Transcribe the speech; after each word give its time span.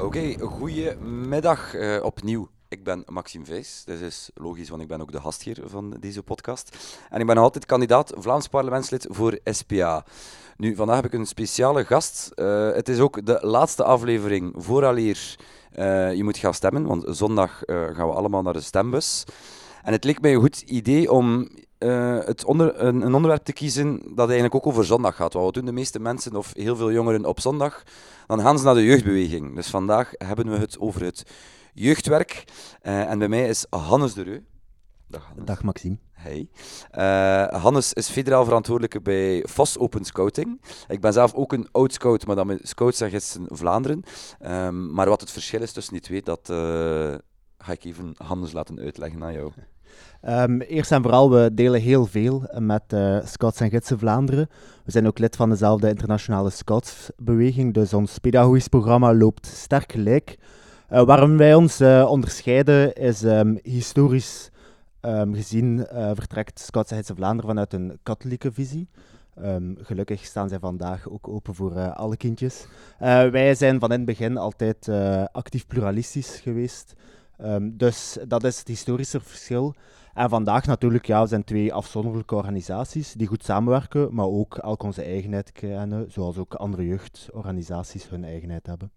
Oké, 0.00 0.38
goedemiddag 0.38 1.74
uh, 1.74 2.04
opnieuw. 2.04 2.48
Ik 2.68 2.84
ben 2.84 3.02
Maxime 3.06 3.44
Vijs, 3.44 3.82
dat 3.86 4.00
is 4.00 4.30
logisch, 4.34 4.68
want 4.68 4.82
ik 4.82 4.88
ben 4.88 5.00
ook 5.00 5.12
de 5.12 5.20
gastheer 5.20 5.62
van 5.64 5.96
deze 6.00 6.22
podcast. 6.22 6.76
En 7.10 7.20
ik 7.20 7.26
ben 7.26 7.36
altijd 7.36 7.66
kandidaat 7.66 8.12
Vlaams 8.16 8.48
parlementslid 8.48 9.06
voor 9.10 9.38
SPA. 9.44 10.04
Nu, 10.56 10.74
vandaag 10.74 10.96
heb 10.96 11.04
ik 11.04 11.12
een 11.12 11.26
speciale 11.26 11.84
gast. 11.84 12.30
Uh, 12.34 12.72
het 12.72 12.88
is 12.88 12.98
ook 12.98 13.26
de 13.26 13.38
laatste 13.40 13.84
aflevering 13.84 14.52
vooraleer 14.56 15.36
uh, 15.78 16.14
je 16.14 16.24
moet 16.24 16.38
gaan 16.38 16.54
stemmen, 16.54 16.86
want 16.86 17.04
zondag 17.06 17.62
gaan 17.66 18.08
we 18.08 18.14
allemaal 18.14 18.42
naar 18.42 18.52
de 18.52 18.60
stembus. 18.60 19.24
En 19.82 19.92
het 19.92 20.04
leek 20.04 20.20
mij 20.20 20.34
een 20.34 20.40
goed 20.40 20.60
idee 20.60 21.12
om 21.12 21.48
uh, 21.80 22.18
het 22.24 22.44
onder, 22.44 22.80
een, 22.80 23.02
een, 23.02 23.14
onderwerp 23.14 23.44
te 23.44 23.52
kiezen 23.52 24.02
dat 24.14 24.26
eigenlijk 24.26 24.54
ook 24.54 24.66
over 24.66 24.84
zondag 24.84 25.16
gaat. 25.16 25.32
Wat 25.32 25.54
doen 25.54 25.64
de 25.64 25.72
meeste 25.72 26.00
mensen 26.00 26.36
of 26.36 26.52
heel 26.54 26.76
veel 26.76 26.92
jongeren 26.92 27.24
op 27.24 27.40
zondag? 27.40 27.82
Dan 28.26 28.40
gaan 28.40 28.58
ze 28.58 28.64
naar 28.64 28.74
de 28.74 28.84
jeugdbeweging. 28.84 29.54
Dus 29.54 29.68
vandaag 29.68 30.10
hebben 30.12 30.50
we 30.50 30.56
het 30.56 30.78
over 30.78 31.04
het 31.04 31.22
jeugdwerk. 31.74 32.44
Uh, 32.82 33.10
en 33.10 33.18
bij 33.18 33.28
mij 33.28 33.48
is 33.48 33.66
Hannes 33.70 34.14
de 34.14 34.22
Reu. 34.22 34.40
Dag, 35.06 35.24
Hannes. 35.26 35.44
Dag 35.44 35.62
Maxime. 35.62 35.98
Hey. 36.12 36.48
Uh, 36.98 37.62
Hannes 37.62 37.92
is 37.92 38.08
federaal 38.08 38.44
verantwoordelijke 38.44 39.00
bij 39.00 39.44
FOS 39.48 39.78
Open 39.78 40.04
Scouting. 40.04 40.60
Ik 40.88 41.00
ben 41.00 41.12
zelf 41.12 41.34
ook 41.34 41.52
een 41.52 41.68
oud 41.72 41.92
scout, 41.92 42.26
maar 42.26 42.36
dan 42.36 42.46
met 42.46 42.60
Scouts 42.62 43.00
en 43.00 43.10
Gidsen 43.10 43.46
Vlaanderen. 43.48 44.02
Um, 44.46 44.92
maar 44.92 45.08
wat 45.08 45.20
het 45.20 45.30
verschil 45.30 45.62
is 45.62 45.72
tussen 45.72 45.92
die 45.92 46.02
twee, 46.02 46.22
dat 46.22 46.46
ga 47.58 47.72
ik 47.72 47.84
even 47.84 48.14
Hannes 48.16 48.52
laten 48.52 48.78
uitleggen 48.78 49.24
aan 49.24 49.32
jou. 49.32 49.52
Um, 50.28 50.60
eerst 50.60 50.92
en 50.92 51.02
vooral, 51.02 51.30
we 51.30 51.50
delen 51.54 51.80
heel 51.80 52.06
veel 52.06 52.48
met 52.58 52.82
uh, 52.94 53.18
Scouts 53.24 53.60
en 53.60 53.70
Gidsen 53.70 53.98
Vlaanderen. 53.98 54.48
We 54.84 54.90
zijn 54.90 55.06
ook 55.06 55.18
lid 55.18 55.36
van 55.36 55.50
dezelfde 55.50 55.88
internationale 55.88 56.50
Scoutsbeweging, 56.50 57.74
dus 57.74 57.94
ons 57.94 58.18
pedagogisch 58.18 58.68
programma 58.68 59.14
loopt 59.14 59.46
sterk 59.46 59.92
gelijk. 59.92 60.38
Uh, 60.90 61.02
waarom 61.02 61.36
wij 61.36 61.54
ons 61.54 61.80
uh, 61.80 62.06
onderscheiden 62.10 62.94
is 62.94 63.22
um, 63.22 63.58
historisch 63.62 64.50
um, 65.00 65.34
gezien 65.34 65.86
vertrekt 66.14 66.60
Scouts 66.60 66.90
en 66.90 66.96
Gidsen 66.96 67.16
Vlaanderen 67.16 67.50
vanuit 67.50 67.72
een 67.72 67.98
katholieke 68.02 68.52
visie. 68.52 68.88
gelukkig 69.76 70.24
staan 70.24 70.48
zij 70.48 70.58
vandaag 70.58 71.08
ook 71.08 71.28
open 71.28 71.54
voor 71.54 71.92
alle 71.92 72.16
kindjes. 72.16 72.66
wij 72.98 73.54
zijn 73.54 73.80
van 73.80 73.92
in 73.92 73.96
het 73.96 74.06
begin 74.06 74.36
altijd 74.36 74.88
actief 75.32 75.66
pluralistisch 75.66 76.40
geweest. 76.42 76.94
Dus 77.62 78.18
dat 78.28 78.44
is 78.44 78.58
het 78.58 78.68
historische 78.68 79.20
verschil. 79.20 79.74
En 80.14 80.28
vandaag 80.28 80.66
natuurlijk, 80.66 81.06
ja, 81.06 81.26
zijn 81.26 81.44
twee 81.44 81.74
afzonderlijke 81.74 82.34
organisaties 82.34 83.12
die 83.12 83.26
goed 83.26 83.44
samenwerken, 83.44 84.14
maar 84.14 84.26
ook 84.26 84.56
elk 84.56 84.82
onze 84.82 85.02
eigenheid 85.02 85.52
kennen, 85.52 86.12
zoals 86.12 86.36
ook 86.36 86.54
andere 86.54 86.86
jeugdorganisaties 86.86 88.08
hun 88.08 88.24
eigenheid 88.24 88.66
hebben. 88.66 88.90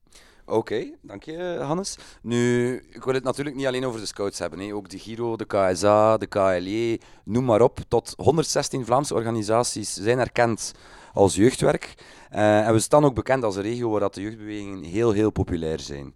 Oké, 0.45 0.91
dank 1.02 1.23
je 1.23 1.58
Hannes. 1.61 1.97
Nu, 2.22 2.75
ik 2.89 3.03
wil 3.03 3.13
het 3.13 3.23
natuurlijk 3.23 3.55
niet 3.55 3.66
alleen 3.66 3.85
over 3.85 4.00
de 4.00 4.05
scouts 4.05 4.39
hebben. 4.39 4.59
Hè. 4.59 4.73
Ook 4.73 4.89
de 4.89 5.00
Giro, 5.00 5.35
de 5.35 5.45
KSA, 5.45 6.17
de 6.17 6.28
KLE, 6.28 7.00
noem 7.23 7.45
maar 7.45 7.61
op. 7.61 7.80
Tot 7.88 8.13
116 8.17 8.85
Vlaamse 8.85 9.13
organisaties 9.13 9.94
zijn 9.94 10.19
erkend 10.19 10.73
als 11.13 11.35
jeugdwerk. 11.35 11.94
Uh, 12.31 12.67
en 12.67 12.73
we 12.73 12.80
staan 12.80 13.05
ook 13.05 13.16
bekend 13.16 13.44
als 13.44 13.55
een 13.55 13.61
regio 13.61 13.89
waar 13.89 14.00
dat 14.00 14.13
de 14.13 14.22
jeugdbewegingen 14.22 14.83
heel, 14.83 15.11
heel 15.11 15.30
populair 15.30 15.80
zijn. 15.80 16.13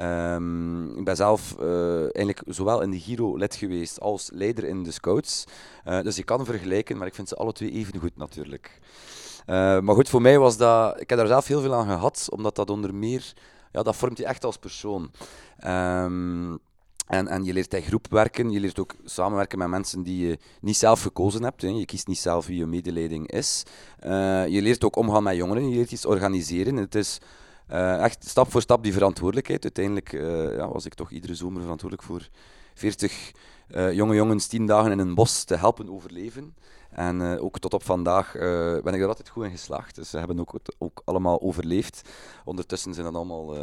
Um, 0.00 0.98
ik 0.98 1.04
ben 1.04 1.16
zelf 1.16 1.56
uh, 1.60 2.00
eigenlijk 2.00 2.42
zowel 2.46 2.82
in 2.82 2.90
de 2.90 3.00
Giro 3.00 3.36
lid 3.36 3.54
geweest 3.54 4.00
als 4.00 4.30
leider 4.32 4.64
in 4.64 4.82
de 4.82 4.90
Scouts. 4.90 5.44
Uh, 5.86 6.02
dus 6.02 6.18
ik 6.18 6.26
kan 6.26 6.44
vergelijken, 6.44 6.96
maar 6.96 7.06
ik 7.06 7.14
vind 7.14 7.28
ze 7.28 7.36
alle 7.36 7.52
twee 7.52 7.70
even 7.70 7.98
goed 7.98 8.16
natuurlijk. 8.16 8.78
Uh, 9.46 9.80
maar 9.80 9.94
goed, 9.94 10.08
voor 10.08 10.20
mij 10.20 10.38
was 10.38 10.56
dat... 10.56 11.00
Ik 11.00 11.10
heb 11.10 11.18
daar 11.18 11.28
zelf 11.28 11.46
heel 11.46 11.60
veel 11.60 11.74
aan 11.74 11.86
gehad, 11.86 12.26
omdat 12.30 12.56
dat 12.56 12.70
onder 12.70 12.94
meer... 12.94 13.32
Ja, 13.72 13.82
dat 13.82 13.96
vormt 13.96 14.18
je 14.18 14.26
echt 14.26 14.44
als 14.44 14.56
persoon. 14.56 15.10
Um, 15.66 16.58
en, 17.06 17.28
en 17.28 17.44
je 17.44 17.52
leert 17.52 17.74
in 17.74 17.82
groep 17.82 18.06
werken, 18.10 18.50
je 18.50 18.60
leert 18.60 18.78
ook 18.78 18.94
samenwerken 19.04 19.58
met 19.58 19.68
mensen 19.68 20.02
die 20.02 20.26
je 20.26 20.38
niet 20.60 20.76
zelf 20.76 21.02
gekozen 21.02 21.42
hebt. 21.42 21.62
Hè. 21.62 21.68
Je 21.68 21.84
kiest 21.84 22.06
niet 22.06 22.18
zelf 22.18 22.46
wie 22.46 22.58
je 22.58 22.66
medeleiding 22.66 23.30
is. 23.30 23.62
Je 24.48 24.58
leert 24.62 24.84
ook 24.84 24.96
omgaan 24.96 25.22
met 25.22 25.36
jongeren, 25.36 25.68
je 25.68 25.76
leert 25.76 25.92
iets 25.92 26.06
organiseren. 26.06 26.76
Het 26.76 26.94
is 26.94 27.18
uh, 27.72 28.02
echt 28.02 28.28
stap 28.28 28.50
voor 28.50 28.60
stap 28.60 28.82
die 28.82 28.92
verantwoordelijkheid. 28.92 29.62
Uiteindelijk 29.62 30.12
uh, 30.12 30.56
ja, 30.56 30.68
was 30.68 30.84
ik 30.84 30.94
toch 30.94 31.10
iedere 31.10 31.34
zomer 31.34 31.60
verantwoordelijk 31.60 32.08
voor 32.08 32.28
40 32.74 33.32
uh, 33.68 33.92
jonge 33.92 34.14
jongens 34.14 34.46
10 34.46 34.66
dagen 34.66 34.92
in 34.92 34.98
een 34.98 35.14
bos 35.14 35.44
te 35.44 35.56
helpen 35.56 35.90
overleven. 35.90 36.54
En 36.90 37.38
ook 37.38 37.58
tot 37.58 37.74
op 37.74 37.82
vandaag 37.82 38.32
ben 38.82 38.94
ik 38.94 39.00
er 39.00 39.08
altijd 39.08 39.28
goed 39.28 39.44
in 39.44 39.50
geslaagd. 39.50 39.94
Dus 39.94 40.10
ze 40.10 40.18
hebben 40.18 40.40
ook, 40.40 40.58
ook 40.78 41.02
allemaal 41.04 41.40
overleefd. 41.40 42.08
Ondertussen 42.44 42.94
zijn 42.94 43.06
dat 43.06 43.14
allemaal 43.14 43.54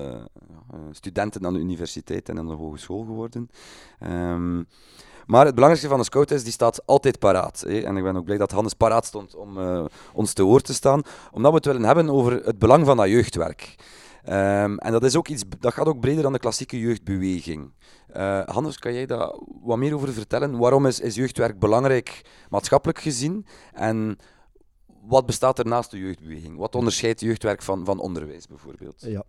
studenten 0.91 1.45
aan 1.45 1.53
de 1.53 1.59
universiteit 1.59 2.29
en 2.29 2.37
aan 2.37 2.47
de 2.47 2.53
hogeschool 2.53 3.03
geworden. 3.03 3.49
Um, 3.99 4.67
maar 5.25 5.45
het 5.45 5.55
belangrijkste 5.55 5.89
van 5.89 5.99
een 5.99 6.05
scout 6.05 6.31
is, 6.31 6.43
die 6.43 6.51
staat 6.51 6.85
altijd 6.85 7.19
paraat. 7.19 7.63
Hè. 7.67 7.79
En 7.79 7.97
ik 7.97 8.03
ben 8.03 8.17
ook 8.17 8.25
blij 8.25 8.37
dat 8.37 8.51
Hannes 8.51 8.73
paraat 8.73 9.05
stond 9.05 9.35
om 9.35 9.57
uh, 9.57 9.85
ons 10.13 10.33
te 10.33 10.43
woord 10.43 10.65
te 10.65 10.73
staan. 10.73 11.01
Omdat 11.31 11.51
we 11.51 11.57
het 11.57 11.65
willen 11.65 11.83
hebben 11.83 12.09
over 12.09 12.45
het 12.45 12.59
belang 12.59 12.85
van 12.85 12.97
dat 12.97 13.07
jeugdwerk. 13.07 13.75
Um, 14.29 14.77
en 14.77 14.91
dat, 14.91 15.03
is 15.03 15.15
ook 15.15 15.27
iets, 15.27 15.43
dat 15.59 15.73
gaat 15.73 15.87
ook 15.87 15.99
breder 15.99 16.23
dan 16.23 16.33
de 16.33 16.39
klassieke 16.39 16.79
jeugdbeweging. 16.79 17.71
Uh, 18.17 18.41
Hannes, 18.45 18.79
kan 18.79 18.93
jij 18.93 19.05
daar 19.05 19.35
wat 19.63 19.77
meer 19.77 19.95
over 19.95 20.13
vertellen? 20.13 20.57
Waarom 20.57 20.85
is, 20.85 20.99
is 20.99 21.15
jeugdwerk 21.15 21.59
belangrijk 21.59 22.21
maatschappelijk 22.49 22.99
gezien? 22.99 23.45
En 23.73 24.17
wat 25.07 25.25
bestaat 25.25 25.59
er 25.59 25.65
naast 25.65 25.91
de 25.91 25.99
jeugdbeweging? 25.99 26.57
Wat 26.57 26.75
onderscheidt 26.75 27.19
jeugdwerk 27.19 27.61
van, 27.61 27.85
van 27.85 27.99
onderwijs 27.99 28.47
bijvoorbeeld? 28.47 29.05
Ja. 29.07 29.23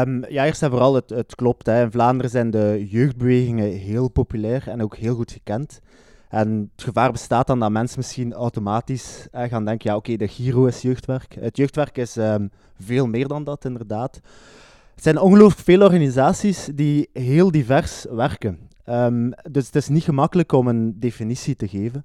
Um, 0.00 0.24
ja, 0.28 0.46
eerst 0.46 0.62
en 0.62 0.70
vooral, 0.70 0.94
het, 0.94 1.10
het 1.10 1.34
klopt. 1.34 1.66
Hè. 1.66 1.82
In 1.82 1.90
Vlaanderen 1.90 2.30
zijn 2.30 2.50
de 2.50 2.86
jeugdbewegingen 2.88 3.70
heel 3.70 4.08
populair 4.08 4.68
en 4.68 4.82
ook 4.82 4.96
heel 4.96 5.14
goed 5.14 5.32
gekend. 5.32 5.80
En 6.28 6.70
het 6.74 6.84
gevaar 6.84 7.12
bestaat 7.12 7.46
dan 7.46 7.60
dat 7.60 7.70
mensen 7.70 7.98
misschien 7.98 8.32
automatisch 8.32 9.26
gaan 9.32 9.64
denken, 9.64 9.90
ja 9.90 9.96
oké, 9.96 10.16
de 10.16 10.28
Giro 10.28 10.66
is 10.66 10.82
jeugdwerk. 10.82 11.36
Het 11.40 11.56
jeugdwerk 11.56 11.98
is 11.98 12.16
um, 12.16 12.50
veel 12.78 13.06
meer 13.06 13.28
dan 13.28 13.44
dat, 13.44 13.64
inderdaad. 13.64 14.20
Het 14.94 15.02
zijn 15.02 15.18
ongelooflijk 15.18 15.62
veel 15.62 15.82
organisaties 15.82 16.68
die 16.74 17.08
heel 17.12 17.50
divers 17.50 18.06
werken. 18.10 18.58
Um, 18.88 19.32
dus 19.50 19.66
het 19.66 19.76
is 19.76 19.88
niet 19.88 20.02
gemakkelijk 20.02 20.52
om 20.52 20.68
een 20.68 21.00
definitie 21.00 21.56
te 21.56 21.68
geven. 21.68 22.04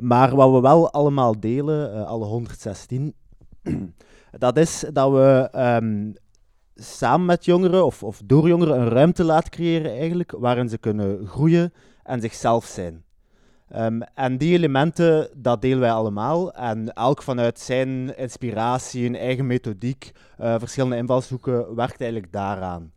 Maar 0.00 0.34
wat 0.36 0.52
we 0.52 0.60
wel 0.60 0.92
allemaal 0.92 1.40
delen, 1.40 1.94
uh, 1.94 2.06
alle 2.06 2.24
116, 2.24 3.14
dat 4.38 4.56
is 4.56 4.84
dat 4.92 5.10
we 5.12 5.50
um, 5.82 6.14
samen 6.74 7.26
met 7.26 7.44
jongeren 7.44 7.84
of, 7.84 8.02
of 8.02 8.20
door 8.24 8.48
jongeren 8.48 8.80
een 8.80 8.88
ruimte 8.88 9.24
laten 9.24 9.50
creëren 9.50 9.90
eigenlijk, 9.90 10.32
waarin 10.38 10.68
ze 10.68 10.78
kunnen 10.78 11.26
groeien 11.26 11.72
en 12.02 12.20
zichzelf 12.20 12.64
zijn. 12.64 13.04
Um, 13.76 14.02
en 14.02 14.38
die 14.38 14.52
elementen, 14.52 15.28
dat 15.36 15.62
delen 15.62 15.80
wij 15.80 15.92
allemaal. 15.92 16.52
En 16.52 16.92
elk 16.92 17.22
vanuit 17.22 17.58
zijn 17.58 18.16
inspiratie, 18.16 19.06
een 19.06 19.16
eigen 19.16 19.46
methodiek, 19.46 20.12
uh, 20.40 20.54
verschillende 20.58 20.96
invalshoeken, 20.96 21.74
werkt 21.74 22.00
eigenlijk 22.00 22.32
daaraan. 22.32 22.92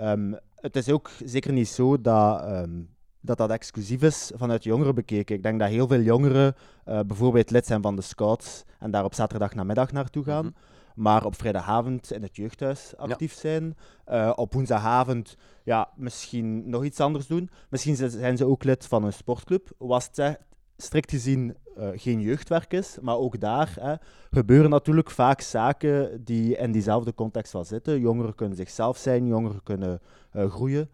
Um, 0.00 0.38
het 0.54 0.76
is 0.76 0.88
ook 0.88 1.10
zeker 1.24 1.52
niet 1.52 1.68
zo 1.68 2.00
dat 2.00 2.42
um, 2.50 2.88
dat 3.28 3.38
dat 3.38 3.50
exclusief 3.50 4.02
is 4.02 4.32
vanuit 4.34 4.64
jongeren 4.64 4.94
bekeken. 4.94 5.36
Ik 5.36 5.42
denk 5.42 5.60
dat 5.60 5.68
heel 5.68 5.86
veel 5.86 6.00
jongeren 6.00 6.54
uh, 6.88 7.00
bijvoorbeeld 7.06 7.50
lid 7.50 7.66
zijn 7.66 7.82
van 7.82 7.96
de 7.96 8.02
Scouts 8.02 8.64
en 8.78 8.90
daar 8.90 9.04
op 9.04 9.14
zaterdag 9.14 9.54
namiddag 9.54 9.92
naartoe 9.92 10.24
gaan. 10.24 10.44
Mhm. 10.44 10.54
Maar 10.94 11.24
op 11.24 11.34
vrijdagavond 11.36 12.12
in 12.12 12.22
het 12.22 12.36
jeugdhuis 12.36 12.96
actief 12.96 13.32
zijn. 13.32 13.76
Uh, 14.08 14.32
op 14.36 14.52
woensdagavond 14.52 15.36
ja, 15.64 15.88
misschien 15.96 16.70
nog 16.70 16.84
iets 16.84 17.00
anders 17.00 17.26
doen. 17.26 17.50
Misschien 17.68 17.96
zijn 18.10 18.36
ze 18.36 18.46
ook 18.46 18.64
lid 18.64 18.86
van 18.86 19.04
een 19.04 19.12
sportclub. 19.12 19.68
Was 19.78 20.08
het 20.12 20.38
strikt 20.76 21.10
gezien 21.10 21.56
uh, 21.78 21.88
geen 21.94 22.20
jeugdwerk 22.20 22.72
is. 22.72 22.98
Maar 23.00 23.16
ook 23.16 23.40
daar 23.40 23.76
hè, 23.80 23.94
gebeuren 24.30 24.70
natuurlijk 24.70 25.10
vaak 25.10 25.40
zaken 25.40 26.24
die 26.24 26.56
in 26.56 26.72
diezelfde 26.72 27.14
context 27.14 27.52
wel 27.52 27.64
zitten. 27.64 28.00
Jongeren 28.00 28.34
kunnen 28.34 28.56
zichzelf 28.56 28.96
zijn, 28.96 29.26
jongeren 29.26 29.62
kunnen 29.62 30.00
groeien. 30.32 30.90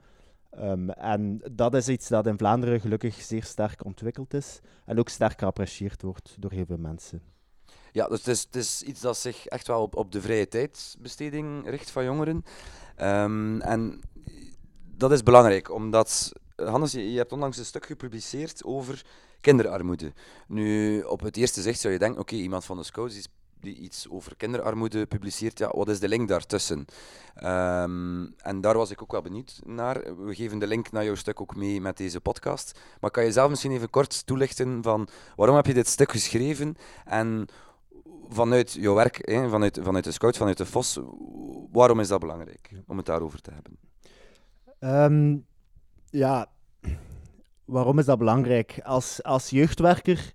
Um, 0.61 0.91
en 0.91 1.41
dat 1.53 1.75
is 1.75 1.89
iets 1.89 2.09
dat 2.09 2.27
in 2.27 2.39
Vlaanderen 2.39 2.81
gelukkig 2.81 3.23
zeer 3.23 3.45
sterk 3.45 3.85
ontwikkeld 3.85 4.35
is 4.35 4.61
en 4.85 4.99
ook 4.99 5.09
sterk 5.09 5.39
geapprecieerd 5.39 6.03
wordt 6.03 6.37
door 6.39 6.53
heel 6.53 6.67
veel 6.67 6.79
mensen. 6.79 7.23
Ja, 7.93 8.09
dus 8.09 8.19
het 8.19 8.27
is, 8.27 8.43
het 8.43 8.57
is 8.57 8.83
iets 8.83 9.01
dat 9.01 9.17
zich 9.17 9.47
echt 9.47 9.67
wel 9.67 9.83
op, 9.83 9.97
op 9.97 10.13
de 10.13 10.21
vrije 10.21 10.49
tijdsbesteding 10.49 11.69
richt 11.69 11.91
van 11.91 12.05
jongeren. 12.05 12.45
Um, 13.01 13.61
en 13.61 14.01
dat 14.97 15.13
is 15.13 15.23
belangrijk, 15.23 15.71
omdat, 15.71 16.33
Hannes, 16.57 16.93
je, 16.93 17.13
je 17.13 17.19
hebt 17.19 17.33
onlangs 17.33 17.59
een 17.59 17.65
stuk 17.65 17.87
gepubliceerd 17.87 18.65
over 18.65 19.05
kinderarmoede. 19.41 20.13
Nu, 20.49 21.01
op 21.03 21.21
het 21.21 21.37
eerste 21.37 21.63
zicht 21.63 21.81
zou 21.81 21.93
je 21.93 21.99
denken, 21.99 22.21
oké, 22.21 22.35
iemand 22.35 22.65
van 22.65 22.77
de 22.77 22.83
Scouts 22.83 23.17
is 23.17 23.29
die 23.65 23.77
iets 23.77 24.09
over 24.11 24.37
kinderarmoede 24.37 25.07
publiceert, 25.07 25.59
ja, 25.59 25.71
wat 25.75 25.89
is 25.89 26.01
de 26.01 26.09
link 26.09 26.29
daartussen? 26.29 26.79
Um, 27.45 28.35
en 28.37 28.61
daar 28.61 28.77
was 28.77 28.91
ik 28.91 29.03
ook 29.03 29.13
wel 29.13 29.23
benieuwd 29.23 29.61
naar. 29.65 30.17
We 30.25 30.35
geven 30.35 30.59
de 30.59 30.67
link 30.67 30.93
naar 30.93 31.05
jouw 31.05 31.15
stuk 31.15 31.41
ook 31.41 31.57
mee 31.57 31.81
met 31.81 31.97
deze 31.97 32.21
podcast. 32.21 32.81
Maar 33.01 33.11
kan 33.11 33.25
je 33.25 33.33
zelf 33.33 33.51
misschien 33.51 33.73
even 33.73 33.91
kort 33.91 34.27
toelichten 34.27 34.83
van 34.83 35.09
waarom 35.37 35.57
heb 35.57 35.67
je 35.67 35.75
dit 35.75 35.89
stuk 35.89 36.11
geschreven 36.11 36.77
en 37.05 37.47
vanuit 38.29 38.73
jouw 38.73 38.95
werk, 38.95 39.29
hè, 39.31 39.49
vanuit, 39.49 39.79
vanuit 39.83 40.05
de 40.05 40.13
Scout, 40.13 40.37
vanuit 40.37 40.57
de 40.57 40.67
FOS, 40.67 40.99
waarom 41.73 42.01
is 42.01 42.09
dat 42.09 42.21
belangrijk 42.21 42.71
om 42.87 42.97
het 42.97 43.07
daarover 43.07 43.41
te 43.41 43.51
hebben? 43.51 43.79
Ehm, 44.79 45.39
ja, 46.11 46.51
waarom 47.65 47.99
is 47.99 48.05
dat 48.05 48.19
belangrijk? 48.19 48.81
Als, 48.83 49.23
als 49.23 49.51
jeugdwerker 49.51 50.33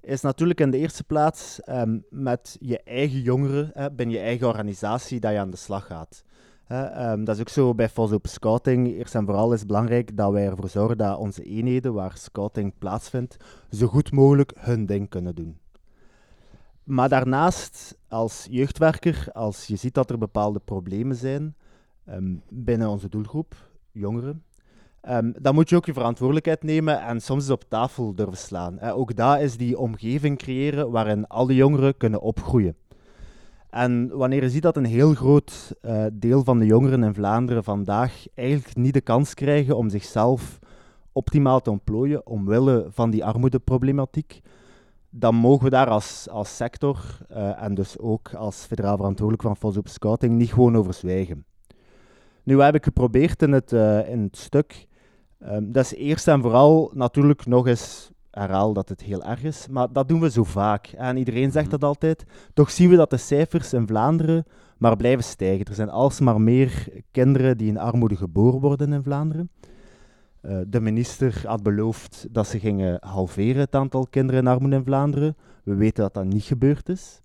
is 0.00 0.20
natuurlijk 0.20 0.60
in 0.60 0.70
de 0.70 0.78
eerste 0.78 1.04
plaats 1.04 1.60
ehm, 1.60 1.98
met 2.10 2.56
je 2.60 2.82
eigen 2.82 3.20
jongeren, 3.20 3.70
hè, 3.72 3.90
binnen 3.90 4.16
je 4.16 4.22
eigen 4.22 4.46
organisatie, 4.46 5.20
dat 5.20 5.32
je 5.32 5.38
aan 5.38 5.50
de 5.50 5.56
slag 5.56 5.86
gaat. 5.86 6.24
Hè, 6.64 7.22
dat 7.22 7.34
is 7.34 7.40
ook 7.40 7.48
zo 7.48 7.74
bij 7.74 7.88
Fos 7.88 8.12
Open 8.12 8.30
Scouting. 8.30 8.88
Eerst 8.88 9.14
en 9.14 9.24
vooral 9.24 9.52
is 9.52 9.58
het 9.58 9.68
belangrijk 9.68 10.16
dat 10.16 10.32
wij 10.32 10.46
ervoor 10.46 10.68
zorgen 10.68 10.98
dat 10.98 11.18
onze 11.18 11.42
eenheden 11.42 11.92
waar 11.92 12.16
scouting 12.16 12.78
plaatsvindt, 12.78 13.36
zo 13.70 13.86
goed 13.86 14.12
mogelijk 14.12 14.52
hun 14.58 14.86
ding 14.86 15.08
kunnen 15.08 15.34
doen. 15.34 15.58
Maar 16.84 17.08
daarnaast, 17.08 17.98
als 18.08 18.46
jeugdwerker, 18.50 19.28
als 19.32 19.66
je 19.66 19.76
ziet 19.76 19.94
dat 19.94 20.10
er 20.10 20.18
bepaalde 20.18 20.58
problemen 20.58 21.16
zijn 21.16 21.56
ehm, 22.04 22.36
binnen 22.48 22.88
onze 22.88 23.08
doelgroep, 23.08 23.54
jongeren, 23.92 24.44
um, 25.08 25.34
dan 25.40 25.54
moet 25.54 25.68
je 25.68 25.76
ook 25.76 25.86
je 25.86 25.92
verantwoordelijkheid 25.92 26.62
nemen 26.62 27.00
en 27.02 27.20
soms 27.20 27.42
eens 27.42 27.52
op 27.52 27.64
tafel 27.68 28.14
durven 28.14 28.36
slaan. 28.36 28.80
ook 28.80 29.16
daar 29.16 29.42
is 29.42 29.56
die 29.56 29.78
omgeving 29.78 30.38
creëren 30.38 30.90
waarin 30.90 31.26
alle 31.26 31.54
jongeren 31.54 31.96
kunnen 31.96 32.20
opgroeien. 32.20 32.76
En 33.70 34.16
wanneer 34.16 34.42
je 34.42 34.50
ziet 34.50 34.62
dat 34.62 34.76
een 34.76 34.84
heel 34.84 35.14
groot 35.14 35.74
uh, 35.82 36.04
deel 36.12 36.44
van 36.44 36.58
de 36.58 36.66
jongeren 36.66 37.04
in 37.04 37.14
Vlaanderen 37.14 37.64
vandaag 37.64 38.24
eigenlijk 38.34 38.76
niet 38.76 38.94
de 38.94 39.00
kans 39.00 39.34
krijgen 39.34 39.76
om 39.76 39.88
zichzelf 39.88 40.58
optimaal 41.12 41.60
te 41.60 41.70
ontplooien 41.70 42.26
omwille 42.26 42.86
van 42.88 43.10
die 43.10 43.24
armoedeproblematiek, 43.24 44.40
dan 45.10 45.34
mogen 45.34 45.64
we 45.64 45.70
daar 45.70 45.88
als, 45.88 46.28
als 46.30 46.56
sector 46.56 47.18
uh, 47.30 47.62
en 47.62 47.74
dus 47.74 47.98
ook 47.98 48.34
als 48.34 48.64
federaal 48.64 48.96
verantwoordelijk 48.96 49.42
van 49.42 49.56
Fonds 49.56 49.92
Scouting 49.92 50.36
niet 50.36 50.52
gewoon 50.52 50.76
over 50.76 50.94
zwijgen. 50.94 51.44
Nu 52.42 52.60
heb 52.60 52.74
ik 52.74 52.84
geprobeerd 52.84 53.42
in 53.42 53.52
het, 53.52 53.72
uh, 53.72 54.08
in 54.08 54.22
het 54.22 54.36
stuk, 54.36 54.86
um, 55.48 55.72
dat 55.72 55.84
is 55.84 55.94
eerst 55.94 56.28
en 56.28 56.42
vooral 56.42 56.90
natuurlijk 56.94 57.46
nog 57.46 57.66
eens 57.66 58.10
herhaal 58.30 58.72
dat 58.72 58.88
het 58.88 59.00
heel 59.00 59.22
erg 59.22 59.42
is, 59.42 59.66
maar 59.70 59.92
dat 59.92 60.08
doen 60.08 60.20
we 60.20 60.30
zo 60.30 60.44
vaak. 60.44 60.86
En 60.86 61.16
iedereen 61.16 61.50
zegt 61.50 61.70
mhm. 61.70 61.78
dat 61.78 61.84
altijd. 61.84 62.24
Toch 62.54 62.70
zien 62.70 62.90
we 62.90 62.96
dat 62.96 63.10
de 63.10 63.16
cijfers 63.16 63.72
in 63.72 63.86
Vlaanderen 63.86 64.44
maar 64.78 64.96
blijven 64.96 65.24
stijgen. 65.24 65.66
Er 65.66 65.74
zijn 65.74 65.90
alsmaar 65.90 66.40
meer 66.40 66.88
kinderen 67.10 67.56
die 67.56 67.68
in 67.68 67.78
armoede 67.78 68.16
geboren 68.16 68.60
worden 68.60 68.92
in 68.92 69.02
Vlaanderen. 69.02 69.50
Uh, 70.42 70.58
de 70.66 70.80
minister 70.80 71.42
had 71.46 71.62
beloofd 71.62 72.26
dat 72.30 72.46
ze 72.46 72.58
gingen 72.58 72.96
halveren 73.00 73.60
het 73.60 73.74
aantal 73.74 74.06
kinderen 74.10 74.40
in 74.40 74.46
armoede 74.46 74.76
in 74.76 74.84
Vlaanderen. 74.84 75.36
We 75.64 75.74
weten 75.74 76.02
dat 76.02 76.14
dat 76.14 76.24
niet 76.24 76.42
gebeurd 76.42 76.88
is. 76.88 77.20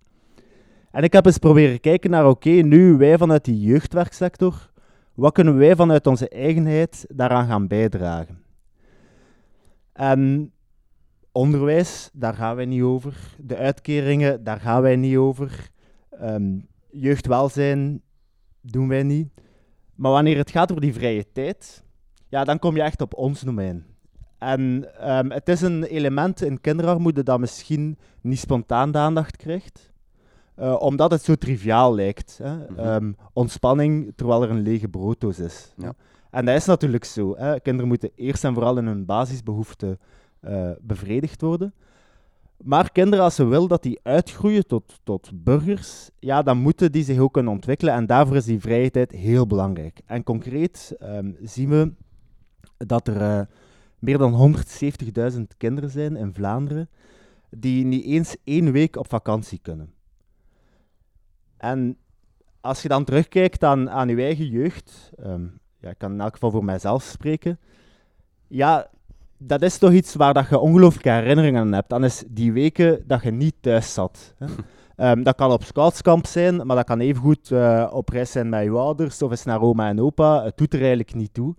En 0.91 1.03
ik 1.03 1.13
heb 1.13 1.25
eens 1.25 1.37
proberen 1.37 1.79
kijken 1.79 2.09
naar, 2.09 2.27
oké, 2.27 2.49
nu 2.49 2.97
wij 2.97 3.17
vanuit 3.17 3.45
die 3.45 3.59
jeugdwerksector, 3.59 4.69
wat 5.15 5.33
kunnen 5.33 5.57
wij 5.57 5.75
vanuit 5.75 6.07
onze 6.07 6.29
eigenheid 6.29 7.05
daaraan 7.09 7.47
gaan 7.47 7.67
bijdragen? 7.67 8.43
En 9.93 10.51
onderwijs, 11.31 12.09
daar 12.13 12.33
gaan 12.33 12.55
wij 12.55 12.65
niet 12.65 12.81
over. 12.81 13.35
De 13.37 13.57
uitkeringen, 13.57 14.43
daar 14.43 14.59
gaan 14.59 14.81
wij 14.81 14.95
niet 14.95 15.17
over. 15.17 15.69
Um, 16.21 16.67
jeugdwelzijn 16.91 18.01
doen 18.61 18.87
wij 18.87 19.03
niet. 19.03 19.29
Maar 19.95 20.11
wanneer 20.11 20.37
het 20.37 20.51
gaat 20.51 20.69
over 20.69 20.81
die 20.81 20.93
vrije 20.93 21.31
tijd, 21.31 21.83
ja, 22.27 22.43
dan 22.43 22.59
kom 22.59 22.75
je 22.75 22.81
echt 22.81 23.01
op 23.01 23.13
ons 23.13 23.41
domein. 23.41 23.85
En 24.37 24.87
um, 25.09 25.31
het 25.31 25.49
is 25.49 25.61
een 25.61 25.83
element 25.83 26.41
in 26.41 26.61
kinderarmoede 26.61 27.23
dat 27.23 27.39
misschien 27.39 27.97
niet 28.21 28.39
spontaan 28.39 28.91
de 28.91 28.97
aandacht 28.97 29.37
krijgt, 29.37 29.93
uh, 30.59 30.75
omdat 30.79 31.11
het 31.11 31.23
zo 31.23 31.35
triviaal 31.35 31.95
lijkt. 31.95 32.39
Hè? 32.43 32.55
Mm 32.55 32.65
-hmm. 32.75 32.87
um, 32.87 33.15
ontspanning 33.33 34.13
terwijl 34.15 34.43
er 34.43 34.49
een 34.49 34.61
lege 34.61 34.87
brooddoos 34.87 35.39
is. 35.39 35.73
Ja. 35.77 35.93
En 36.31 36.45
dat 36.45 36.55
is 36.55 36.65
natuurlijk 36.65 37.05
zo. 37.05 37.35
Hè? 37.37 37.59
Kinderen 37.59 37.87
moeten 37.87 38.11
eerst 38.15 38.43
en 38.43 38.53
vooral 38.53 38.77
in 38.77 38.85
hun 38.85 39.05
basisbehoeften 39.05 39.99
uh, 40.41 40.71
bevredigd 40.81 41.41
worden. 41.41 41.73
Maar 42.63 42.91
kinderen, 42.91 43.25
als 43.25 43.35
ze 43.35 43.45
willen 43.45 43.67
dat 43.67 43.83
die 43.83 43.99
uitgroeien 44.03 44.67
tot, 44.67 44.99
tot 45.03 45.29
burgers, 45.33 46.09
ja, 46.19 46.41
dan 46.41 46.57
moeten 46.57 46.91
die 46.91 47.03
zich 47.03 47.19
ook 47.19 47.33
kunnen 47.33 47.51
ontwikkelen. 47.51 47.93
En 47.93 48.05
daarvoor 48.05 48.35
is 48.35 48.45
die 48.45 48.59
vrije 48.59 48.91
tijd 48.91 49.11
heel 49.11 49.47
belangrijk. 49.47 50.01
En 50.05 50.23
concreet 50.23 50.95
um, 51.01 51.37
zien 51.41 51.69
we 51.69 51.93
dat 52.77 53.07
er 53.07 53.21
uh, 53.21 53.41
meer 53.99 54.17
dan 54.17 54.57
170.000 55.33 55.41
kinderen 55.57 55.89
zijn 55.89 56.15
in 56.15 56.33
Vlaanderen 56.33 56.89
die 57.49 57.85
niet 57.85 58.05
eens 58.05 58.35
één 58.43 58.71
week 58.71 58.95
op 58.95 59.09
vakantie 59.09 59.59
kunnen. 59.61 59.93
En 61.65 61.97
als 62.61 62.81
je 62.81 62.87
dan 62.87 63.03
terugkijkt 63.03 63.63
aan, 63.63 63.89
aan 63.89 64.07
je 64.07 64.21
eigen 64.21 64.47
jeugd, 64.47 65.11
um, 65.25 65.59
ja, 65.79 65.89
ik 65.89 65.97
kan 65.97 66.11
in 66.11 66.21
elk 66.21 66.33
geval 66.33 66.51
voor 66.51 66.65
mijzelf 66.65 67.03
spreken, 67.03 67.59
ja, 68.47 68.87
dat 69.37 69.61
is 69.61 69.77
toch 69.77 69.91
iets 69.91 70.15
waar 70.15 70.33
dat 70.33 70.49
je 70.49 70.59
ongelooflijke 70.59 71.09
herinneringen 71.09 71.61
aan 71.61 71.73
hebt. 71.73 71.89
Dan 71.89 72.03
is 72.03 72.23
die 72.27 72.53
weken 72.53 73.03
dat 73.07 73.23
je 73.23 73.31
niet 73.31 73.55
thuis 73.59 73.93
zat. 73.93 74.33
Hè. 74.37 74.47
Um, 75.11 75.23
dat 75.23 75.35
kan 75.35 75.51
op 75.51 75.63
scoutskamp 75.63 76.25
zijn, 76.25 76.65
maar 76.65 76.75
dat 76.75 76.85
kan 76.85 76.99
evengoed 76.99 77.49
uh, 77.49 77.89
op 77.91 78.09
reis 78.09 78.31
zijn 78.31 78.49
met 78.49 78.63
je 78.63 78.71
ouders 78.71 79.21
of 79.21 79.31
eens 79.31 79.43
naar 79.43 79.61
oma 79.61 79.89
en 79.89 79.99
opa. 79.99 80.43
Het 80.43 80.57
doet 80.57 80.73
er 80.73 80.79
eigenlijk 80.79 81.13
niet 81.13 81.33
toe. 81.33 81.55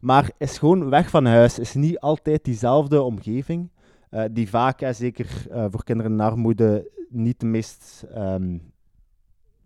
Maar 0.00 0.30
is 0.38 0.58
gewoon 0.58 0.88
weg 0.88 1.10
van 1.10 1.26
huis, 1.26 1.58
is 1.58 1.74
niet 1.74 1.98
altijd 1.98 2.44
diezelfde 2.44 3.02
omgeving. 3.02 3.70
Uh, 4.10 4.24
die 4.30 4.48
vaak, 4.48 4.80
hè, 4.80 4.92
zeker 4.92 5.46
uh, 5.50 5.64
voor 5.70 5.84
kinderen 5.84 6.12
in 6.12 6.20
armoede, 6.20 6.90
niet 7.08 7.40
de 7.40 7.46
meest 7.46 8.06
um, 8.16 8.71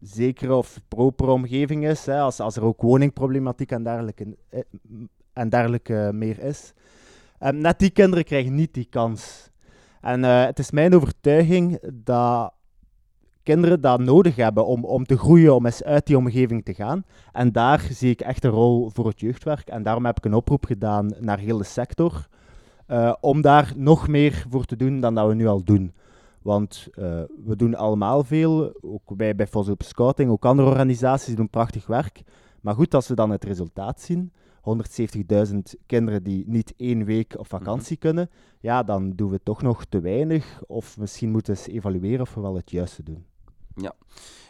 zekere 0.00 0.54
of 0.54 0.81
propere 0.88 1.31
omgeving 1.31 1.87
is. 1.87 2.06
Hè, 2.06 2.20
als, 2.20 2.40
als 2.40 2.56
er 2.56 2.64
ook 2.64 2.82
woningproblematiek 2.82 3.70
en 3.70 3.82
dergelijke, 3.82 4.37
en 5.32 5.48
dergelijke 5.48 6.10
meer 6.14 6.38
is. 6.38 6.72
Um, 7.40 7.58
net 7.58 7.78
die 7.78 7.90
kinderen 7.90 8.25
krijgen 8.25 8.54
niet 8.54 8.75
die 8.75 8.87
kans. 8.90 9.50
En 10.00 10.20
uh, 10.20 10.44
het 10.44 10.58
is 10.58 10.70
mijn 10.70 10.94
overtuiging 10.94 11.78
dat 11.93 12.52
kinderen 13.43 13.81
dat 13.81 14.00
nodig 14.00 14.37
hebben 14.37 14.66
om, 14.66 14.84
om 14.84 15.04
te 15.04 15.19
groeien, 15.19 15.54
om 15.54 15.66
eens 15.66 15.84
uit 15.84 16.06
die 16.06 16.16
omgeving 16.16 16.64
te 16.64 16.75
gaan. 16.75 17.04
En 17.32 17.52
daar 17.52 17.88
zie 17.90 18.10
ik 18.10 18.20
echt 18.20 18.44
een 18.44 18.50
rol 18.50 18.90
voor 18.90 19.06
het 19.06 19.20
jeugdwerk. 19.20 19.69
En 19.69 19.82
daarom 19.82 20.06
heb 20.06 20.16
ik 20.16 20.25
een 20.25 20.34
oproep 20.34 20.64
gedaan 20.64 21.14
naar 21.20 21.38
heel 21.38 21.58
de 21.58 21.64
sector. 21.64 22.26
Uh, 22.88 23.14
om 23.20 23.40
daar 23.40 23.72
nog 23.76 24.08
meer 24.08 24.44
voor 24.50 24.64
te 24.64 24.76
doen 24.76 25.00
dan 25.00 25.14
dat 25.14 25.28
we 25.28 25.34
nu 25.34 25.46
al 25.46 25.64
doen. 25.64 25.92
Want 26.46 26.88
uh, 26.90 27.22
we 27.44 27.56
doen 27.56 27.75
allemaal 27.75 28.25
veel, 28.25 28.75
ook 28.81 29.02
wij 29.16 29.34
bij 29.34 29.46
Fos 29.46 29.69
Scouting, 29.78 30.30
ook 30.30 30.44
andere 30.44 30.68
organisaties 30.68 31.35
doen 31.35 31.50
prachtig 31.50 31.87
werk. 31.87 32.23
Maar 32.61 32.75
goed, 32.75 32.94
als 32.94 33.09
we 33.09 33.14
dan 33.14 33.30
het 33.30 33.44
resultaat 33.44 34.00
zien, 34.00 34.32
170.000 35.50 35.56
kinderen 35.87 36.23
die 36.23 36.44
niet 36.47 36.75
één 36.76 37.04
week 37.04 37.35
op 37.38 37.47
vakantie 37.47 37.97
mhm. 37.99 38.06
kunnen, 38.06 38.30
ja, 38.61 38.82
dan 38.82 39.11
doen 39.11 39.30
we 39.30 39.40
toch 39.42 39.62
nog 39.62 39.85
te 39.85 40.00
weinig. 40.00 40.62
Of 40.66 40.99
misschien 40.99 41.30
moeten 41.30 41.54
we 41.54 41.59
eens 41.59 41.68
evalueren 41.68 42.21
of 42.21 42.35
we 42.35 42.40
wel 42.40 42.54
het 42.54 42.71
juiste 42.71 43.02
doen. 43.02 43.25
Ja. 43.75 43.94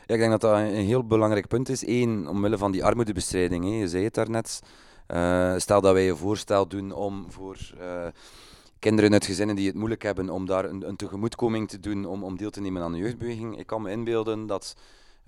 ja 0.07 0.15
ik 0.15 0.19
denk 0.19 0.31
dat 0.31 0.41
dat 0.41 0.57
een 0.57 0.75
heel 0.75 1.07
belangrijk 1.07 1.49
punt 1.49 1.69
is. 1.69 1.87
Eén, 1.87 2.29
omwille 2.29 2.59
van 2.59 2.73
die 2.73 2.85
armoedebestrijding. 2.85 3.65
Hè. 3.65 3.71
Je 3.71 3.89
zei 3.89 4.05
het 4.05 4.15
daarnet. 4.15 4.61
Uh, 5.09 5.57
stel 5.57 5.81
dat 5.81 5.93
wij 5.93 6.09
een 6.09 6.17
voorstel 6.17 6.69
doen 6.69 6.93
om 6.93 7.27
voor 7.29 7.59
uh, 7.81 8.07
kinderen 8.79 9.13
uit 9.13 9.25
gezinnen 9.25 9.57
die 9.57 9.67
het 9.67 9.77
moeilijk 9.77 10.03
hebben, 10.03 10.31
om 10.31 10.47
daar 10.47 10.65
een, 10.65 10.89
een 10.89 10.97
tegemoetkoming 10.97 11.69
te 11.69 11.81
doen 11.81 12.05
om, 12.05 12.25
om 12.25 12.37
deel 12.37 12.51
te 12.51 12.61
nemen 12.61 12.83
aan 12.83 12.93
de 12.93 12.99
jeugdbeweging. 12.99 13.59
Ik 13.59 13.67
kan 13.67 13.83
me 13.83 13.91
inbeelden 13.91 14.47
dat 14.47 14.77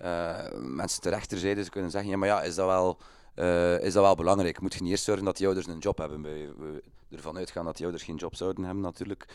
uh, 0.01 0.37
mensen 0.59 1.01
ter 1.01 1.11
rechterzijde 1.11 1.69
kunnen 1.69 1.91
zeggen, 1.91 2.09
ja, 2.09 2.17
maar 2.17 2.27
ja, 2.27 2.41
is 2.41 2.55
dat 2.55 2.65
wel 2.65 2.97
uh, 3.35 3.83
is 3.83 3.93
dat 3.93 4.03
wel 4.03 4.15
belangrijk. 4.15 4.61
Moet 4.61 4.73
je 4.73 4.81
niet 4.81 4.91
eerst 4.91 5.03
zorgen 5.03 5.25
dat 5.25 5.37
die 5.37 5.45
ouders 5.45 5.67
een 5.67 5.77
job 5.77 5.97
hebben. 5.97 6.21
We, 6.21 6.53
we 6.57 6.83
ervan 7.15 7.37
uitgaan 7.37 7.65
dat 7.65 7.75
die 7.75 7.83
ouders 7.83 8.05
geen 8.05 8.15
job 8.15 8.35
zouden 8.35 8.63
hebben, 8.63 8.83
natuurlijk. 8.83 9.25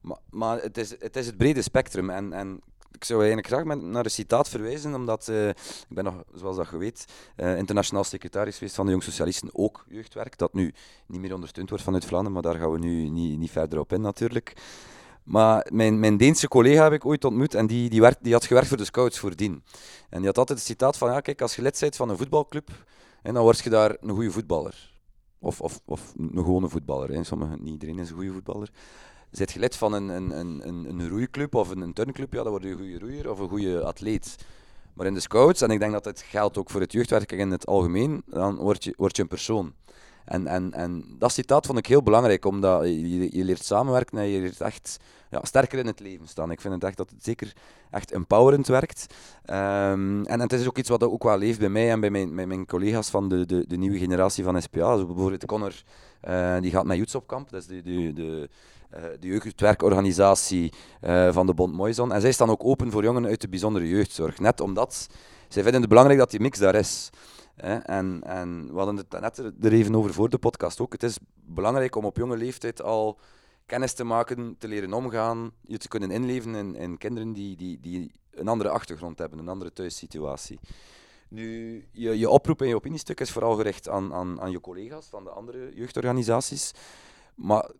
Maar, 0.00 0.18
maar 0.30 0.62
het, 0.62 0.78
is, 0.78 0.90
het 0.90 1.16
is 1.16 1.26
het 1.26 1.36
brede 1.36 1.62
spectrum. 1.62 2.10
En, 2.10 2.32
en 2.32 2.60
ik 2.92 3.04
zou 3.04 3.18
eigenlijk 3.18 3.48
graag 3.48 3.64
naar 3.80 4.04
een 4.04 4.10
citaat 4.10 4.48
verwijzen, 4.48 4.94
omdat 4.94 5.28
uh, 5.28 5.48
ik 5.48 5.86
ben 5.88 6.04
nog, 6.04 6.22
zoals 6.34 6.56
dat 6.56 6.68
je 6.70 6.76
weet, 6.76 7.04
uh, 7.36 7.56
internationaal 7.56 8.04
secretaris 8.04 8.58
geweest 8.58 8.74
van 8.74 8.84
de 8.84 8.90
Jong 8.90 9.02
Socialisten, 9.02 9.48
ook 9.52 9.84
jeugdwerk, 9.88 10.38
dat 10.38 10.54
nu 10.54 10.74
niet 11.06 11.20
meer 11.20 11.34
ondersteund 11.34 11.68
wordt 11.68 11.84
vanuit 11.84 12.04
Vlaanderen, 12.04 12.32
maar 12.32 12.52
daar 12.52 12.60
gaan 12.60 12.72
we 12.72 12.78
nu 12.78 13.08
niet, 13.08 13.38
niet 13.38 13.50
verder 13.50 13.78
op 13.78 13.92
in 13.92 14.00
natuurlijk. 14.00 14.56
Maar 15.22 15.66
mijn, 15.72 16.00
mijn 16.00 16.16
Deense 16.16 16.48
collega 16.48 16.82
heb 16.82 16.92
ik 16.92 17.06
ooit 17.06 17.24
ontmoet 17.24 17.54
en 17.54 17.66
die, 17.66 17.90
die, 17.90 18.08
die 18.20 18.32
had 18.32 18.46
gewerkt 18.46 18.68
voor 18.68 18.76
de 18.76 18.84
scouts 18.84 19.18
voordien. 19.18 19.62
En 20.08 20.18
die 20.18 20.26
had 20.26 20.38
altijd 20.38 20.58
het 20.58 20.68
citaat 20.68 20.96
van, 20.96 21.10
ja 21.10 21.20
kijk, 21.20 21.42
als 21.42 21.56
je 21.56 21.62
lid 21.62 21.80
bent 21.80 21.96
van 21.96 22.08
een 22.08 22.16
voetbalclub, 22.16 22.68
en 23.22 23.34
dan 23.34 23.42
word 23.42 23.58
je 23.58 23.70
daar 23.70 23.96
een 24.00 24.10
goede 24.10 24.30
voetballer. 24.30 24.90
Of, 25.38 25.60
of, 25.60 25.80
of 25.84 26.12
een 26.16 26.30
gewone 26.34 26.68
voetballer. 26.68 27.10
Hè. 27.10 27.24
Sommige, 27.24 27.56
niet 27.56 27.72
iedereen 27.72 27.98
is 27.98 28.10
een 28.10 28.16
goede 28.16 28.32
voetballer. 28.32 28.70
Zit 29.30 29.52
je 29.52 29.58
lid 29.58 29.76
van 29.76 29.92
een, 29.92 30.08
een, 30.08 30.38
een, 30.38 30.88
een, 30.88 31.08
roeiclub 31.08 31.54
of 31.54 31.70
een, 31.70 31.80
een 31.80 31.92
turnclub, 31.92 32.32
ja, 32.32 32.42
dan 32.42 32.50
word 32.50 32.62
je 32.62 32.70
een 32.70 32.76
goede 32.76 32.98
roeier 32.98 33.30
of 33.30 33.38
een 33.38 33.48
goede 33.48 33.84
atleet. 33.84 34.36
Maar 34.94 35.06
in 35.06 35.14
de 35.14 35.20
scouts, 35.20 35.60
en 35.60 35.70
ik 35.70 35.78
denk 35.78 35.92
dat 35.92 36.04
het 36.04 36.20
geldt 36.20 36.58
ook 36.58 36.70
voor 36.70 36.80
het 36.80 36.92
jeugdwerk 36.92 37.32
in 37.32 37.50
het 37.50 37.66
algemeen, 37.66 38.22
dan 38.26 38.56
word 38.56 38.84
je, 38.84 38.94
word 38.96 39.16
je 39.16 39.22
een 39.22 39.28
persoon. 39.28 39.72
En, 40.24 40.46
en, 40.46 40.72
en 40.72 41.04
dat 41.18 41.32
citaat 41.32 41.66
vond 41.66 41.78
ik 41.78 41.86
heel 41.86 42.02
belangrijk, 42.02 42.44
omdat 42.44 42.84
je, 42.84 43.36
je 43.36 43.44
leert 43.44 43.64
samenwerken 43.64 44.18
en 44.18 44.26
je 44.26 44.40
leert 44.40 44.60
echt 44.60 44.96
ja, 45.30 45.40
sterker 45.42 45.78
in 45.78 45.86
het 45.86 46.00
leven 46.00 46.28
staan. 46.28 46.50
Ik 46.50 46.60
vind 46.60 46.74
het 46.74 46.84
echt 46.84 46.96
dat 46.96 47.10
het 47.10 47.24
zeker 47.24 47.52
echt 47.90 48.12
empowerend 48.12 48.66
werkt. 48.66 49.06
Um, 49.46 50.26
en, 50.26 50.40
het 50.40 50.52
is 50.52 50.66
ook 50.66 50.78
iets 50.78 50.88
wat 50.88 51.02
ook 51.02 51.22
wel 51.22 51.38
leeft 51.38 51.58
bij 51.58 51.68
mij 51.68 51.90
en 51.90 52.00
bij 52.00 52.10
mijn, 52.10 52.34
mijn 52.34 52.66
collega's 52.66 53.10
van 53.10 53.28
de, 53.28 53.46
de, 53.46 53.64
de 53.66 53.76
nieuwe 53.76 53.98
generatie 53.98 54.44
van 54.44 54.62
SPA. 54.62 54.96
Zo 54.96 55.06
bijvoorbeeld 55.06 55.46
Connor, 55.46 55.82
uh, 56.28 56.60
die 56.60 56.70
gaat 56.70 56.84
met 56.84 56.96
Youths 56.96 57.14
op 57.14 57.26
kamp, 57.26 57.50
dat 57.50 57.60
is 57.60 57.82
de, 57.84 58.48
de 58.90 59.26
jeugdwerkorganisatie 59.26 60.72
uh, 61.02 61.32
van 61.32 61.46
de 61.46 61.54
Bond 61.54 61.74
Moison. 61.74 62.12
En 62.12 62.20
zij 62.20 62.32
staan 62.32 62.50
ook 62.50 62.64
open 62.64 62.90
voor 62.90 63.02
jongeren 63.02 63.28
uit 63.28 63.40
de 63.40 63.48
bijzondere 63.48 63.88
jeugdzorg. 63.88 64.38
Net 64.38 64.60
omdat 64.60 65.06
zij 65.48 65.62
vinden 65.62 65.80
het 65.80 65.90
belangrijk 65.90 66.18
dat 66.18 66.30
die 66.30 66.40
mix 66.40 66.58
daar 66.58 66.74
is. 66.74 67.10
En, 67.56 68.22
en 68.22 68.66
we 68.70 68.76
hadden 68.76 68.96
het 68.96 69.20
net 69.20 69.38
er 69.38 69.72
even 69.72 69.94
over 69.94 70.14
voor 70.14 70.28
de 70.28 70.38
podcast 70.38 70.80
ook. 70.80 70.92
Het 70.92 71.02
is 71.02 71.18
belangrijk 71.34 71.96
om 71.96 72.04
op 72.04 72.16
jonge 72.16 72.36
leeftijd 72.36 72.82
al 72.82 73.18
kennis 73.66 73.92
te 73.92 74.04
maken, 74.04 74.56
te 74.58 74.68
leren 74.68 74.92
omgaan, 74.92 75.50
je 75.60 75.78
te 75.78 75.88
kunnen 75.88 76.10
inleven 76.10 76.54
in, 76.54 76.74
in 76.74 76.98
kinderen 76.98 77.32
die, 77.32 77.56
die, 77.56 77.80
die 77.80 78.12
een 78.30 78.48
andere 78.48 78.70
achtergrond 78.70 79.18
hebben, 79.18 79.38
een 79.38 79.48
andere 79.48 79.72
thuissituatie. 79.72 80.58
Nu, 81.28 81.84
je, 81.92 82.18
je 82.18 82.30
oproep 82.30 82.60
en 82.60 82.68
je 82.68 82.74
opiniestuk 82.74 83.20
is 83.20 83.30
vooral 83.30 83.54
gericht 83.54 83.88
aan, 83.88 84.14
aan, 84.14 84.40
aan 84.40 84.50
je 84.50 84.60
collega's 84.60 85.06
van 85.06 85.24
de 85.24 85.30
andere 85.30 85.70
jeugdorganisaties. 85.74 86.72
Maar 87.34 87.70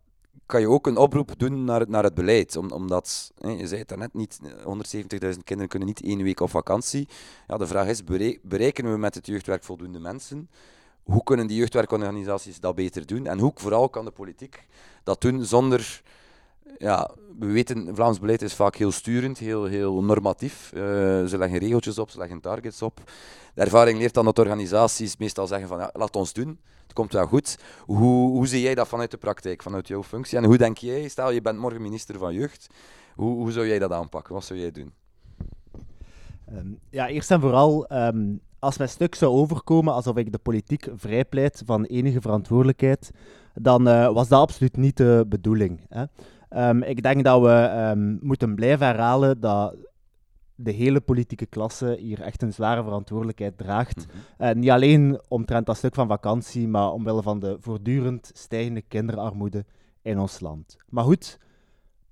kan 0.51 0.61
je 0.61 0.69
ook 0.69 0.87
een 0.87 0.97
oproep 0.97 1.33
doen 1.37 1.63
naar 1.63 1.79
het, 1.79 1.89
naar 1.89 2.03
het 2.03 2.13
beleid. 2.13 2.55
Om, 2.57 2.71
omdat, 2.71 3.31
je 3.41 3.67
zei 3.67 3.79
het 3.79 3.87
daarnet, 3.87 4.13
niet, 4.13 4.39
170.000 4.43 4.49
kinderen 5.43 5.67
kunnen 5.67 5.87
niet 5.87 6.01
één 6.01 6.23
week 6.23 6.39
op 6.39 6.49
vakantie. 6.49 7.07
Ja, 7.47 7.57
de 7.57 7.67
vraag 7.67 7.87
is, 7.87 8.03
berekenen 8.41 8.91
we 8.91 8.97
met 8.97 9.15
het 9.15 9.27
jeugdwerk 9.27 9.63
voldoende 9.63 9.99
mensen? 9.99 10.49
Hoe 11.03 11.23
kunnen 11.23 11.47
die 11.47 11.57
jeugdwerkorganisaties 11.57 12.59
dat 12.59 12.75
beter 12.75 13.05
doen? 13.05 13.25
En 13.25 13.39
hoe 13.39 13.51
vooral 13.55 13.89
kan 13.89 14.05
de 14.05 14.11
politiek 14.11 14.67
dat 15.03 15.21
doen 15.21 15.45
zonder... 15.45 16.01
Ja, 16.77 17.11
we 17.39 17.45
weten, 17.45 17.95
Vlaams 17.95 18.19
beleid 18.19 18.41
is 18.41 18.53
vaak 18.53 18.75
heel 18.75 18.91
sturend, 18.91 19.37
heel, 19.37 19.65
heel 19.65 20.03
normatief. 20.03 20.71
Uh, 20.73 20.81
ze 21.25 21.37
leggen 21.37 21.59
regeltjes 21.59 21.97
op, 21.97 22.09
ze 22.09 22.17
leggen 22.17 22.41
targets 22.41 22.81
op. 22.81 23.01
De 23.53 23.61
ervaring 23.61 23.99
leert 23.99 24.13
dan 24.13 24.25
dat 24.25 24.39
organisaties 24.39 25.17
meestal 25.17 25.47
zeggen 25.47 25.67
van 25.67 25.79
ja, 25.79 25.89
laat 25.93 26.15
ons 26.15 26.33
doen, 26.33 26.59
komt 26.93 27.13
wel 27.13 27.25
goed. 27.25 27.57
Hoe, 27.85 28.29
hoe 28.31 28.47
zie 28.47 28.61
jij 28.61 28.75
dat 28.75 28.87
vanuit 28.87 29.11
de 29.11 29.17
praktijk, 29.17 29.61
vanuit 29.63 29.87
jouw 29.87 30.03
functie? 30.03 30.37
En 30.37 30.43
hoe 30.43 30.57
denk 30.57 30.77
jij, 30.77 31.07
stel 31.07 31.31
je 31.31 31.41
bent 31.41 31.57
morgen 31.57 31.81
minister 31.81 32.17
van 32.17 32.33
Jeugd, 32.33 32.67
hoe, 33.15 33.35
hoe 33.35 33.51
zou 33.51 33.67
jij 33.67 33.79
dat 33.79 33.91
aanpakken? 33.91 34.33
Wat 34.33 34.43
zou 34.43 34.59
jij 34.59 34.71
doen? 34.71 34.91
Um, 36.53 36.79
ja, 36.89 37.07
eerst 37.07 37.31
en 37.31 37.41
vooral, 37.41 37.91
um, 37.93 38.39
als 38.59 38.77
mijn 38.77 38.89
stuk 38.89 39.15
zou 39.15 39.31
overkomen 39.31 39.93
alsof 39.93 40.17
ik 40.17 40.31
de 40.31 40.37
politiek 40.37 40.87
vrijpleit 40.95 41.61
van 41.65 41.83
enige 41.83 42.21
verantwoordelijkheid, 42.21 43.11
dan 43.53 43.87
uh, 43.87 44.13
was 44.13 44.27
dat 44.27 44.39
absoluut 44.39 44.77
niet 44.77 44.97
de 44.97 45.25
bedoeling. 45.27 45.79
Hè. 45.89 46.03
Um, 46.69 46.83
ik 46.83 47.03
denk 47.03 47.23
dat 47.23 47.41
we 47.41 48.19
moeten 48.21 48.55
blijven 48.55 48.87
herhalen 48.87 49.39
dat 49.39 49.75
de 50.63 50.71
hele 50.71 51.01
politieke 51.01 51.45
klasse 51.45 51.97
hier 51.99 52.21
echt 52.21 52.41
een 52.41 52.53
zware 52.53 52.83
verantwoordelijkheid 52.83 53.57
draagt. 53.57 54.05
Mm 54.05 54.19
niet 54.53 54.69
alleen 54.69 55.21
omtrent 55.27 55.65
dat 55.65 55.77
stuk 55.77 55.95
van 55.95 56.07
vakantie, 56.07 56.67
maar 56.67 56.91
omwille 56.91 57.21
van 57.21 57.39
de 57.39 57.57
voortdurend 57.59 58.31
stijgende 58.33 58.81
kinderarmoede 58.81 59.65
in 60.01 60.19
ons 60.19 60.39
land. 60.39 60.77
Maar 60.89 61.03
goed, 61.03 61.39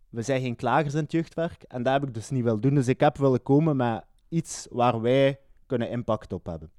we 0.09 0.21
zijn 0.21 0.41
geen 0.41 0.55
klagers 0.55 0.93
in 0.93 0.99
het 0.99 1.11
jeugdwerk 1.11 1.63
en 1.67 1.83
dat 1.83 1.93
heb 1.93 2.03
ik 2.03 2.13
dus 2.13 2.29
niet 2.29 2.43
willen 2.43 2.61
doen. 2.61 2.73
Dus 2.73 2.87
ik 2.87 2.99
heb 2.99 3.17
willen 3.17 3.43
komen 3.43 3.75
met 3.75 4.03
iets 4.29 4.67
waar 4.71 5.01
wij 5.01 5.39
kunnen 5.65 5.89
impact 5.89 6.33
op 6.33 6.45
hebben. 6.45 6.71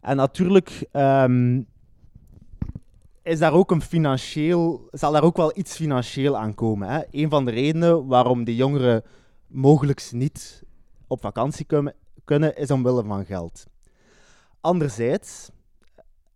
En 0.00 0.16
natuurlijk 0.16 0.88
um, 0.92 1.66
is 3.22 3.38
daar 3.38 3.52
ook 3.52 3.70
een 3.70 3.82
financieel, 3.82 4.88
zal 4.90 5.12
daar 5.12 5.22
ook 5.22 5.36
wel 5.36 5.52
iets 5.54 5.76
financieel 5.76 6.36
aan 6.36 6.54
komen. 6.54 6.88
Hè? 6.88 7.00
Een 7.10 7.30
van 7.30 7.44
de 7.44 7.50
redenen 7.50 8.06
waarom 8.06 8.44
de 8.44 8.56
jongeren 8.56 9.02
mogelijk 9.46 10.08
niet 10.12 10.62
op 11.08 11.20
vakantie 11.20 11.64
kunnen, 11.64 11.94
kunnen 12.24 12.56
is 12.56 12.70
omwille 12.70 13.04
van 13.04 13.24
geld. 13.24 13.66
Anderzijds, 14.60 15.50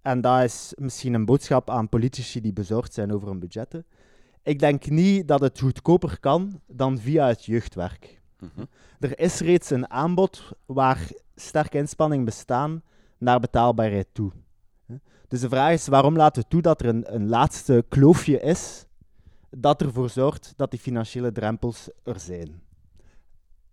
en 0.02 0.20
dat 0.20 0.42
is 0.42 0.72
misschien 0.78 1.14
een 1.14 1.24
boodschap 1.24 1.70
aan 1.70 1.88
politici 1.88 2.40
die 2.40 2.52
bezorgd 2.52 2.94
zijn 2.94 3.12
over 3.12 3.28
hun 3.28 3.38
budgetten, 3.38 3.86
ik 4.42 4.58
denk 4.58 4.88
niet 4.88 5.28
dat 5.28 5.40
het 5.40 5.60
goedkoper 5.60 6.20
kan 6.20 6.60
dan 6.66 6.98
via 6.98 7.26
het 7.26 7.44
jeugdwerk. 7.44 8.20
Mhm. 8.38 8.64
Er 9.00 9.18
is 9.18 9.40
reeds 9.40 9.70
een 9.70 9.90
aanbod 9.90 10.52
waar 10.66 11.10
sterke 11.34 11.78
inspanning 11.78 12.24
bestaan 12.24 12.82
naar 13.18 13.40
betaalbaarheid 13.40 14.08
toe. 14.12 14.32
Dus 15.28 15.40
de 15.40 15.48
vraag 15.48 15.72
is, 15.72 15.86
waarom 15.86 16.16
laten 16.16 16.42
we 16.42 16.48
toe 16.48 16.62
dat 16.62 16.80
er 16.80 16.86
een, 16.86 17.14
een 17.14 17.28
laatste 17.28 17.84
kloofje 17.88 18.40
is 18.40 18.86
dat 19.50 19.82
ervoor 19.82 20.10
zorgt 20.10 20.52
dat 20.56 20.70
die 20.70 20.80
financiële 20.80 21.32
drempels 21.32 21.88
er 22.02 22.20
zijn? 22.20 22.62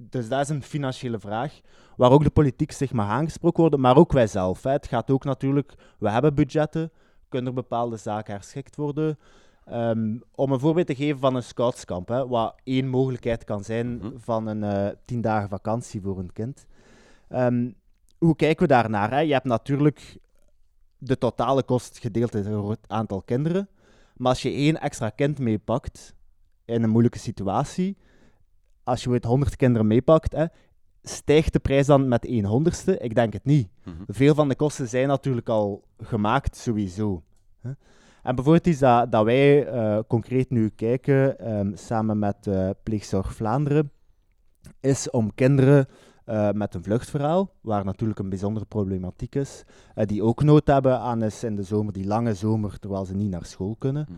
Dus 0.01 0.29
dat 0.29 0.39
is 0.39 0.50
een 0.50 0.63
financiële 0.63 1.20
vraag, 1.20 1.60
waar 1.98 2.12
ook 2.12 2.24
de 2.24 2.29
politiek 2.29 2.72
zich 2.72 2.91
mag 2.91 3.08
aangesproken 3.08 3.62
worden, 3.62 3.79
maar 3.79 3.98
ook 3.98 4.12
wij 4.12 4.27
zelf. 4.27 4.63
Hè. 4.63 4.72
Het 4.72 4.88
gaat 4.88 5.12
ook 5.12 5.24
natuurlijk, 5.24 5.74
we 6.00 6.10
hebben 6.10 6.36
budgetten, 6.36 6.91
kunnen 7.29 7.50
er 7.50 7.62
bepaalde 7.62 7.98
zaken 7.98 8.34
herschikt 8.34 8.75
worden. 8.75 9.20
Um, 9.72 10.24
om 10.36 10.51
een 10.51 10.60
voorbeeld 10.60 10.88
te 10.88 10.96
geven 10.96 11.20
van 11.20 11.36
een 11.36 11.44
scoutskamp, 11.44 12.08
hè, 12.08 12.27
wat 12.27 12.56
één 12.63 12.88
mogelijkheid 12.88 13.44
kan 13.44 13.63
zijn 13.63 13.98
mhm. 13.98 14.10
van 14.18 14.48
een 14.48 14.63
uh, 14.63 14.88
tien 15.06 15.22
dagen 15.22 15.50
vakantie 15.50 16.01
voor 16.01 16.20
een 16.20 16.34
kind. 16.34 16.65
Um, 17.29 17.75
hoe 18.18 18.36
kijken 18.36 18.68
we 18.68 18.74
daarnaar? 18.74 19.12
Hè? 19.12 19.20
Je 19.20 19.34
hebt 19.34 19.46
natuurlijk 19.46 20.18
de 20.98 21.18
totale 21.18 21.63
kost 21.63 22.00
gedeeld 22.00 22.44
door 22.44 22.70
het 22.70 22.86
aantal 22.88 23.22
kinderen. 23.22 23.70
Maar 24.15 24.32
als 24.32 24.41
je 24.41 24.50
één 24.50 24.82
extra 24.82 25.10
kind 25.10 25.39
meepakt 25.39 26.15
in 26.65 26.84
een 26.84 26.89
moeilijke 26.89 27.20
situatie, 27.20 27.98
als 28.89 29.03
je 29.03 29.12
het 29.12 29.25
100 29.25 29.55
kinderen 29.55 29.88
meepakt, 29.88 30.31
hè, 30.31 30.46
stijgt 31.03 31.53
de 31.53 31.60
prijs 31.60 31.86
dan 31.86 32.08
met 32.08 32.25
1 32.25 32.46
honderdste? 32.46 32.98
Ik 32.98 33.15
denk 33.15 33.34
het 33.34 33.46
niet. 33.46 33.69
Mhm. 33.84 33.96
Veel 34.08 34.36
van 34.36 34.50
de 34.50 34.55
kosten 34.55 34.88
zijn 34.88 35.08
natuurlijk 35.08 35.50
al 35.50 35.84
gemaakt, 35.98 36.55
sowieso. 36.55 37.24
Hè. 37.62 37.69
En 38.24 38.36
bijvoorbeeld 38.36 38.67
iets 38.67 38.79
dat, 38.79 39.12
dat 39.12 39.24
wij 39.24 39.74
uh, 39.74 40.00
concreet 40.08 40.50
nu 40.50 40.69
kijken, 40.69 41.50
um, 41.58 41.75
samen 41.75 42.19
met 42.19 42.48
uh, 42.48 42.69
Pleegzorg 42.84 43.34
Vlaanderen, 43.34 43.91
is 44.79 45.10
om 45.10 45.34
kinderen 45.36 45.88
uh, 46.25 46.51
met 46.51 46.74
een 46.74 46.84
vluchtverhaal, 46.84 47.53
waar 47.62 47.86
natuurlijk 47.86 48.19
een 48.19 48.29
bijzondere 48.29 48.65
problematiek 48.65 49.36
is, 49.36 49.63
die 49.96 50.24
ook 50.24 50.43
nood 50.43 50.67
hebben 50.67 51.00
aan 51.00 51.24
is 51.24 51.43
in 51.43 51.55
de 51.55 51.63
zomer, 51.63 51.93
die 51.93 52.08
lange 52.08 52.34
zomer, 52.34 52.79
terwijl 52.79 53.05
ze 53.05 53.15
niet 53.15 53.29
naar 53.29 53.46
school 53.46 53.75
kunnen. 53.79 54.05
Mm 54.10 54.17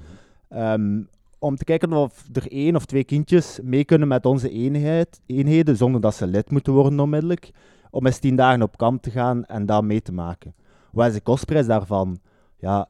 um, 0.58 1.08
om 1.42 1.56
te 1.56 1.64
kijken 1.64 1.94
of 1.94 2.28
er 2.34 2.52
één 2.52 2.76
of 2.76 2.86
twee 2.86 3.04
kindjes 3.04 3.60
mee 3.64 3.86
kunnen 3.86 4.08
met 4.08 4.26
onze 4.26 4.50
eenheid, 4.50 5.22
eenheden, 5.26 5.78
zonder 5.78 6.02
dat 6.02 6.16
ze 6.16 6.28
lid 6.28 6.52
moeten 6.52 6.74
worden 6.74 7.00
onmiddellijk, 7.00 7.52
om 7.90 8.06
eens 8.06 8.20
tien 8.20 8.36
dagen 8.36 8.62
op 8.62 8.78
kamp 8.78 9.02
te 9.02 9.12
gaan 9.12 9.46
en 9.46 9.66
dat 9.66 9.84
mee 9.84 10.02
te 10.02 10.12
maken. 10.12 10.54
Wat 10.92 11.08
is 11.08 11.14
de 11.14 11.22
kostprijs 11.22 11.66
daarvan? 11.66 12.20
Ja, 12.58 12.90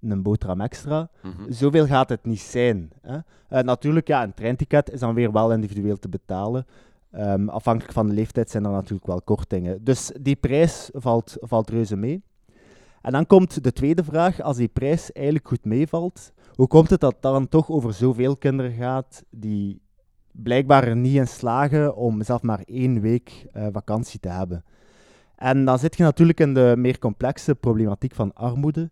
een 0.00 0.22
boterham 0.22 0.60
extra. 0.60 1.10
Mhm. 1.22 1.52
Zoveel 1.52 1.86
gaat 1.86 2.08
het 2.08 2.24
niet 2.24 2.40
zijn. 2.40 2.90
Hè? 3.00 3.16
Uh, 3.16 3.60
natuurlijk, 3.60 4.06
ja, 4.06 4.22
een 4.22 4.34
treinticket 4.34 4.92
is 4.92 5.00
dan 5.00 5.14
weer 5.14 5.32
wel 5.32 5.52
individueel 5.52 5.98
te 5.98 6.08
betalen. 6.08 6.66
Um, 7.14 7.48
afhankelijk 7.48 7.92
van 7.92 8.06
de 8.06 8.12
leeftijd 8.14 8.50
zijn 8.50 8.64
er 8.64 8.70
natuurlijk 8.70 9.06
wel 9.06 9.22
kortingen. 9.22 9.84
Dus 9.84 10.12
die 10.20 10.36
prijs 10.36 10.90
valt, 10.92 11.36
valt 11.40 11.70
reuze 11.70 11.96
mee. 11.96 12.22
En 13.02 13.12
dan 13.12 13.26
komt 13.26 13.64
de 13.64 13.72
tweede 13.72 14.04
vraag, 14.04 14.40
als 14.40 14.56
die 14.56 14.68
prijs 14.68 15.12
eigenlijk 15.12 15.48
goed 15.48 15.64
meevalt, 15.64 16.32
hoe 16.60 16.68
komt 16.68 16.90
het 16.90 17.00
dat 17.00 17.12
het 17.12 17.22
dan 17.22 17.48
toch 17.48 17.70
over 17.70 17.92
zoveel 17.92 18.36
kinderen 18.36 18.72
gaat 18.72 19.24
die 19.30 19.82
blijkbaar 20.32 20.88
er 20.88 20.96
niet 20.96 21.14
in 21.14 21.28
slagen 21.28 21.96
om 21.96 22.22
zelf 22.22 22.42
maar 22.42 22.62
één 22.64 23.00
week 23.00 23.46
uh, 23.52 23.66
vakantie 23.72 24.20
te 24.20 24.28
hebben? 24.28 24.64
En 25.36 25.64
dan 25.64 25.78
zit 25.78 25.96
je 25.96 26.02
natuurlijk 26.02 26.40
in 26.40 26.54
de 26.54 26.74
meer 26.76 26.98
complexe 26.98 27.54
problematiek 27.54 28.14
van 28.14 28.32
armoede, 28.34 28.90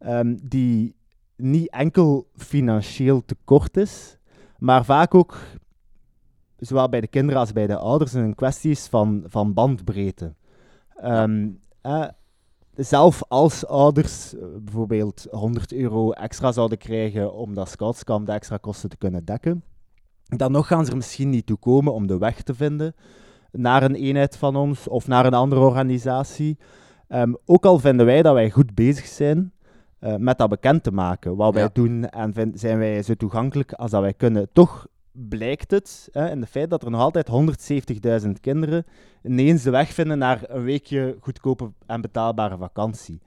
um, 0.00 0.38
die 0.48 0.96
niet 1.36 1.70
enkel 1.70 2.28
financieel 2.36 3.24
tekort 3.24 3.76
is, 3.76 4.18
maar 4.58 4.84
vaak 4.84 5.14
ook, 5.14 5.38
zowel 6.56 6.88
bij 6.88 7.00
de 7.00 7.06
kinderen 7.08 7.40
als 7.40 7.52
bij 7.52 7.66
de 7.66 7.76
ouders, 7.76 8.12
een 8.12 8.34
kwestie 8.34 8.70
is 8.70 8.86
van, 8.86 9.24
van 9.26 9.54
bandbreedte. 9.54 10.34
Um, 11.04 11.60
eh, 11.80 12.08
zelf 12.78 13.22
als 13.28 13.66
ouders 13.66 14.34
eh, 14.34 14.40
bijvoorbeeld 14.60 15.26
100 15.30 15.72
euro 15.72 16.10
extra 16.10 16.52
zouden 16.52 16.78
krijgen 16.78 17.32
om 17.32 17.54
dat 17.54 17.68
scoutskamp 17.68 18.26
de 18.26 18.32
extra 18.32 18.56
kosten 18.56 18.88
te 18.88 18.96
kunnen 18.96 19.24
dekken, 19.24 19.62
dan 20.24 20.52
nog 20.52 20.66
gaan 20.66 20.84
ze 20.84 20.90
er 20.90 20.96
misschien 20.96 21.30
niet 21.30 21.46
toe 21.46 21.56
komen 21.56 21.92
om 21.92 22.06
de 22.06 22.18
weg 22.18 22.42
te 22.42 22.54
vinden 22.54 22.94
naar 23.52 23.82
een 23.82 23.94
eenheid 23.94 24.36
van 24.36 24.56
ons 24.56 24.88
of 24.88 25.06
naar 25.06 25.26
een 25.26 25.34
andere 25.34 25.60
organisatie. 25.60 26.58
Um, 27.08 27.36
ook 27.44 27.64
al 27.64 27.78
vinden 27.78 28.06
wij 28.06 28.22
dat 28.22 28.34
wij 28.34 28.50
goed 28.50 28.74
bezig 28.74 29.06
zijn 29.06 29.52
uh, 30.00 30.16
met 30.16 30.38
dat 30.38 30.48
bekend 30.48 30.82
te 30.82 30.92
maken, 30.92 31.36
wat 31.36 31.54
wij 31.54 31.70
doen, 31.72 32.08
en 32.08 32.32
vind, 32.32 32.60
zijn 32.60 32.78
wij 32.78 33.02
zo 33.02 33.14
toegankelijk 33.14 33.72
als 33.72 33.90
dat 33.90 34.00
wij 34.00 34.14
kunnen. 34.14 34.48
Toch 34.52 34.86
blijkt 35.12 35.70
het 35.70 36.08
hè, 36.12 36.30
in 36.30 36.40
de 36.40 36.46
feit 36.46 36.70
dat 36.70 36.82
er 36.82 36.90
nog 36.90 37.00
altijd 37.00 37.28
170.000 38.24 38.30
kinderen 38.40 38.84
ineens 39.22 39.62
de 39.62 39.70
weg 39.70 39.92
vinden 39.92 40.18
naar 40.18 40.40
een 40.46 40.62
weekje 40.62 41.16
goedkope 41.20 41.72
en 41.86 42.00
betaalbare 42.00 42.56
vakantie. 42.56 43.20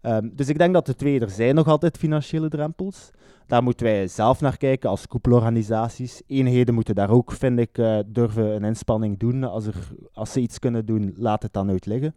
Ehm, 0.00 0.28
dus 0.32 0.48
ik 0.48 0.58
denk 0.58 0.74
dat 0.74 0.86
de 0.86 0.94
twee, 0.94 1.20
er 1.20 1.30
zijn 1.30 1.54
nog 1.54 1.66
altijd 1.66 1.96
financiële 1.96 2.48
drempels. 2.48 3.10
Daar 3.46 3.62
moeten 3.62 3.86
wij 3.86 4.06
zelf 4.06 4.40
naar 4.40 4.56
kijken 4.56 4.90
als 4.90 5.06
koepelorganisaties. 5.06 6.22
Eenheden 6.26 6.74
moeten 6.74 6.94
daar 6.94 7.10
ook, 7.10 7.32
vind 7.32 7.58
ik, 7.58 7.78
uh, 7.78 7.98
durven 8.06 8.54
een 8.54 8.64
inspanning 8.64 9.18
doen. 9.18 9.44
Als, 9.44 9.66
er, 9.66 9.74
als 10.12 10.32
ze 10.32 10.40
iets 10.40 10.58
kunnen 10.58 10.86
doen, 10.86 11.14
laat 11.16 11.42
het 11.42 11.52
dan 11.52 11.70
uitliggen. 11.70 12.14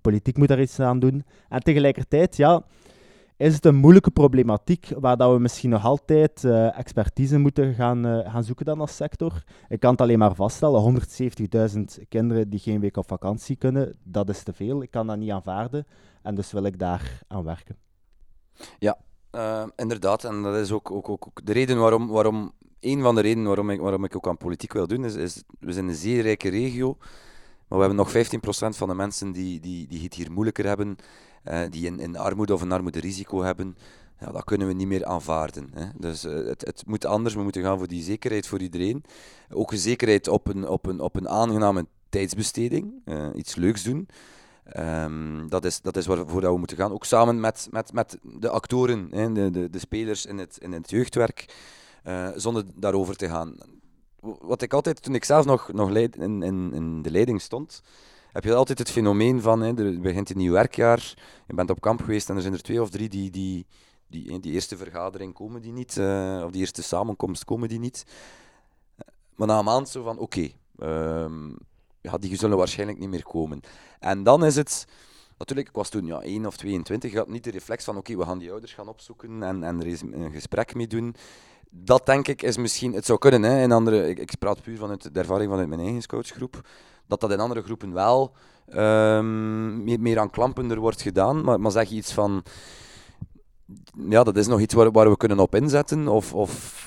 Politiek 0.00 0.36
moet 0.36 0.48
daar 0.48 0.60
iets 0.60 0.80
aan 0.80 0.98
doen. 0.98 1.24
En 1.48 1.60
tegelijkertijd, 1.60 2.36
ja, 2.36 2.62
is 3.36 3.54
het 3.54 3.64
een 3.64 3.74
moeilijke 3.74 4.10
problematiek 4.10 4.88
waar 4.98 5.16
dat 5.16 5.32
we 5.32 5.38
misschien 5.38 5.70
nog 5.70 5.84
altijd 5.84 6.42
uh, 6.42 6.78
expertise 6.78 7.38
moeten 7.38 7.74
gaan, 7.74 8.06
uh, 8.06 8.32
gaan 8.32 8.44
zoeken 8.44 8.64
dan 8.64 8.80
als 8.80 8.96
sector. 8.96 9.44
Ik 9.68 9.80
kan 9.80 9.90
het 9.90 10.00
alleen 10.00 10.18
maar 10.18 10.34
vaststellen, 10.34 11.00
170.000 11.98 12.08
kinderen 12.08 12.50
die 12.50 12.60
geen 12.60 12.80
week 12.80 12.96
op 12.96 13.08
vakantie 13.08 13.56
kunnen, 13.56 13.96
dat 14.02 14.28
is 14.28 14.42
te 14.42 14.52
veel. 14.52 14.82
Ik 14.82 14.90
kan 14.90 15.06
dat 15.06 15.16
niet 15.16 15.30
aanvaarden 15.30 15.86
en 16.22 16.34
dus 16.34 16.52
wil 16.52 16.64
ik 16.64 16.78
daar 16.78 17.20
aan 17.28 17.44
werken. 17.44 17.76
Ja, 18.78 18.98
uh, 19.32 19.66
inderdaad. 19.76 20.24
En 20.24 20.42
dat 20.42 20.56
is 20.56 20.72
ook, 20.72 20.90
ook, 20.90 21.08
ook, 21.08 21.40
de 21.44 21.52
reden 21.52 21.78
waarom, 21.78 22.08
waarom 22.08 22.52
een 22.80 23.02
van 23.02 23.14
de 23.14 23.20
redenen 23.20 23.46
waarom 23.46 23.70
ik, 23.70 23.80
waarom 23.80 24.04
ik 24.04 24.16
ook 24.16 24.28
aan 24.28 24.36
politiek 24.36 24.72
wil 24.72 24.86
doen, 24.86 25.04
is, 25.04 25.14
is 25.14 25.42
we 25.58 25.72
zijn 25.72 25.88
een 25.88 25.94
zeer 25.94 26.22
rijke 26.22 26.48
regio, 26.48 26.96
maar 27.72 27.80
we 27.80 27.86
hebben 27.86 28.04
nog 28.04 28.74
15% 28.74 28.76
van 28.76 28.88
de 28.88 28.94
mensen 28.94 29.32
die, 29.32 29.60
die, 29.60 29.86
die 29.88 30.02
het 30.02 30.14
hier 30.14 30.32
moeilijker 30.32 30.66
hebben, 30.66 30.96
uh, 31.44 31.60
die 31.70 31.86
in, 31.86 32.00
in 32.00 32.16
armoede 32.16 32.54
of 32.54 32.62
een 32.62 32.72
armoederisico 32.72 33.42
hebben. 33.42 33.76
Ja, 34.20 34.32
dat 34.32 34.44
kunnen 34.44 34.66
we 34.66 34.72
niet 34.72 34.86
meer 34.86 35.04
aanvaarden. 35.04 35.70
Hè. 35.74 35.84
Dus 35.96 36.24
uh, 36.24 36.46
het, 36.46 36.66
het 36.66 36.82
moet 36.86 37.04
anders, 37.04 37.34
we 37.34 37.42
moeten 37.42 37.62
gaan 37.62 37.78
voor 37.78 37.86
die 37.86 38.02
zekerheid 38.02 38.46
voor 38.46 38.60
iedereen. 38.60 39.04
Ook 39.50 39.72
een 39.72 39.78
zekerheid 39.78 40.28
op 40.28 40.46
een, 40.46 40.68
op 40.68 40.86
een, 40.86 41.00
op 41.00 41.16
een 41.16 41.28
aangename 41.28 41.86
tijdsbesteding, 42.08 42.92
iets 43.34 43.54
leuks 43.54 43.82
doen. 43.82 44.08
Um, 44.76 45.48
dat, 45.48 45.64
is, 45.64 45.80
dat 45.80 45.96
is 45.96 46.06
waarvoor 46.06 46.40
dat 46.40 46.52
we 46.52 46.58
moeten 46.58 46.76
gaan. 46.76 46.92
Ook 46.92 47.04
samen 47.04 47.40
met, 47.40 47.68
met, 47.70 47.92
met 47.92 48.18
de 48.22 48.48
actoren, 48.48 49.08
hè, 49.10 49.32
de, 49.32 49.50
de, 49.50 49.70
de 49.70 49.78
spelers 49.78 50.26
in 50.26 50.38
het, 50.38 50.58
in 50.58 50.72
het 50.72 50.90
jeugdwerk, 50.90 51.54
zonder 52.36 52.64
daarover 52.74 53.16
te 53.16 53.28
gaan. 53.28 53.54
Wat 54.22 54.62
ik 54.62 54.72
altijd, 54.72 55.02
toen 55.02 55.14
ik 55.14 55.24
zelf 55.24 55.44
nog, 55.44 55.72
nog 55.72 55.90
leid, 55.90 56.16
in, 56.16 56.42
in, 56.42 56.72
in 56.72 57.02
de 57.02 57.10
leiding 57.10 57.40
stond, 57.40 57.82
heb 58.32 58.44
je 58.44 58.54
altijd 58.54 58.78
het 58.78 58.90
fenomeen 58.90 59.40
van, 59.40 59.60
hè, 59.60 59.78
er 59.78 60.00
begint 60.00 60.30
een 60.30 60.36
nieuw 60.36 60.52
werkjaar, 60.52 61.14
je 61.46 61.54
bent 61.54 61.70
op 61.70 61.80
kamp 61.80 62.00
geweest 62.00 62.28
en 62.28 62.36
er 62.36 62.42
zijn 62.42 62.54
er 62.54 62.62
twee 62.62 62.82
of 62.82 62.90
drie 62.90 63.08
die, 63.08 63.30
die, 63.30 63.66
die, 64.06 64.40
die 64.40 64.52
eerste 64.52 64.76
vergadering 64.76 65.34
komen 65.34 65.62
die 65.62 65.72
niet, 65.72 65.96
uh, 65.96 66.42
of 66.44 66.50
die 66.50 66.60
eerste 66.60 66.82
samenkomst 66.82 67.44
komen 67.44 67.68
die 67.68 67.78
niet. 67.78 68.04
Maar 69.34 69.46
na 69.46 69.58
een 69.58 69.64
maand 69.64 69.88
zo 69.88 70.02
van, 70.02 70.18
oké, 70.18 70.52
okay, 70.78 71.22
um, 71.22 71.56
ja, 72.00 72.18
die 72.18 72.36
zullen 72.36 72.56
waarschijnlijk 72.56 72.98
niet 72.98 73.08
meer 73.08 73.22
komen. 73.22 73.60
En 73.98 74.22
dan 74.22 74.44
is 74.44 74.56
het, 74.56 74.86
natuurlijk, 75.38 75.68
ik 75.68 75.74
was 75.74 75.88
toen 75.88 76.06
ja, 76.06 76.20
1 76.20 76.46
of 76.46 76.56
22, 76.56 77.10
ik 77.10 77.16
had 77.16 77.28
niet 77.28 77.44
de 77.44 77.50
reflex 77.50 77.84
van 77.84 77.96
oké, 77.96 78.16
we 78.16 78.24
gaan 78.24 78.38
die 78.38 78.50
ouders 78.50 78.74
gaan 78.74 78.88
opzoeken 78.88 79.42
en, 79.42 79.62
en 79.62 79.80
er 79.80 79.86
is 79.86 80.00
een 80.00 80.32
gesprek 80.32 80.74
mee 80.74 80.86
doen. 80.86 81.14
Dat 81.74 82.06
denk 82.06 82.28
ik 82.28 82.42
is 82.42 82.56
misschien, 82.56 82.92
het 82.92 83.06
zou 83.06 83.18
kunnen, 83.18 83.42
hè, 83.42 83.62
in 83.62 83.72
andere, 83.72 84.08
ik, 84.08 84.18
ik 84.18 84.38
praat 84.38 84.62
puur 84.62 84.78
vanuit 84.78 85.14
de 85.14 85.20
ervaring 85.20 85.50
vanuit 85.50 85.68
mijn 85.68 85.80
eigen 85.80 86.06
coachgroep, 86.06 86.68
dat 87.06 87.20
dat 87.20 87.32
in 87.32 87.40
andere 87.40 87.62
groepen 87.62 87.92
wel 87.92 88.34
um, 88.74 89.84
meer, 89.84 90.00
meer 90.00 90.18
aanklampender 90.18 90.78
wordt 90.78 91.02
gedaan. 91.02 91.44
Maar, 91.44 91.60
maar 91.60 91.70
zeg 91.70 91.88
je 91.88 91.94
iets 91.94 92.12
van, 92.12 92.42
ja, 94.08 94.22
dat 94.22 94.36
is 94.36 94.46
nog 94.46 94.60
iets 94.60 94.74
waar, 94.74 94.90
waar 94.90 95.10
we 95.10 95.16
kunnen 95.16 95.38
op 95.38 95.54
inzetten, 95.54 96.08
of, 96.08 96.34
of 96.34 96.80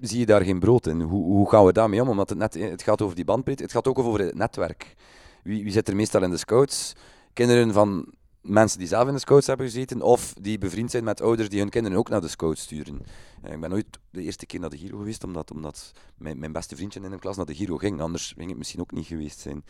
zie 0.00 0.18
je 0.18 0.26
daar 0.26 0.42
geen 0.42 0.60
brood 0.60 0.86
in? 0.86 1.00
Hoe, 1.00 1.24
hoe 1.24 1.50
gaan 1.50 1.64
we 1.64 1.72
daarmee 1.72 2.02
om? 2.02 2.08
Omdat 2.08 2.28
het, 2.28 2.38
net, 2.38 2.54
het 2.54 2.82
gaat 2.82 3.02
over 3.02 3.16
die 3.16 3.24
bandbreedte, 3.24 3.62
het 3.62 3.72
gaat 3.72 3.88
ook 3.88 3.98
over 3.98 4.20
het 4.20 4.34
netwerk. 4.34 4.94
Wie, 5.42 5.62
wie 5.62 5.72
zit 5.72 5.88
er 5.88 5.96
meestal 5.96 6.22
in 6.22 6.30
de 6.30 6.36
scouts? 6.36 6.92
Kinderen 7.32 7.72
van 7.72 8.06
mensen 8.42 8.78
die 8.78 8.88
zelf 8.88 9.08
in 9.08 9.14
de 9.14 9.20
scouts 9.20 9.46
hebben 9.46 9.66
gezeten, 9.66 10.02
of 10.02 10.34
die 10.40 10.58
bevriend 10.58 10.90
zijn 10.90 11.04
met 11.04 11.20
ouders 11.20 11.48
die 11.48 11.60
hun 11.60 11.68
kinderen 11.68 11.98
ook 11.98 12.08
naar 12.08 12.20
de 12.20 12.28
scouts 12.28 12.62
sturen. 12.62 13.00
Eh, 13.42 13.52
ik 13.52 13.60
ben 13.60 13.70
nooit 13.70 13.86
de 14.10 14.22
eerste 14.22 14.46
keer 14.46 14.60
naar 14.60 14.70
de 14.70 14.78
Giro 14.78 14.98
geweest, 14.98 15.24
omdat, 15.24 15.50
omdat 15.50 15.92
mijn, 16.16 16.38
mijn 16.38 16.52
beste 16.52 16.76
vriendje 16.76 17.00
in 17.00 17.12
een 17.12 17.18
klas 17.18 17.36
naar 17.36 17.46
de 17.46 17.54
Giro 17.54 17.76
ging. 17.76 18.00
Anders 18.00 18.34
ging 18.36 18.48
het 18.48 18.58
misschien 18.58 18.80
ook 18.80 18.92
niet 18.92 19.06
geweest 19.06 19.38
zijn. 19.38 19.64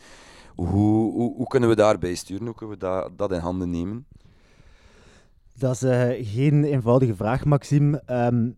Hoe, 0.55 1.11
hoe, 1.11 1.35
hoe 1.35 1.47
kunnen 1.47 1.69
we 1.69 1.75
daarbij 1.75 2.15
sturen? 2.15 2.45
Hoe 2.45 2.55
kunnen 2.55 2.75
we 2.79 2.85
dat, 2.85 3.17
dat 3.17 3.31
in 3.31 3.39
handen 3.39 3.69
nemen? 3.69 4.05
Dat 5.57 5.75
is 5.75 5.83
uh, 5.83 6.09
geen 6.33 6.63
eenvoudige 6.63 7.15
vraag, 7.15 7.45
Maxime. 7.45 8.03
Um, 8.07 8.57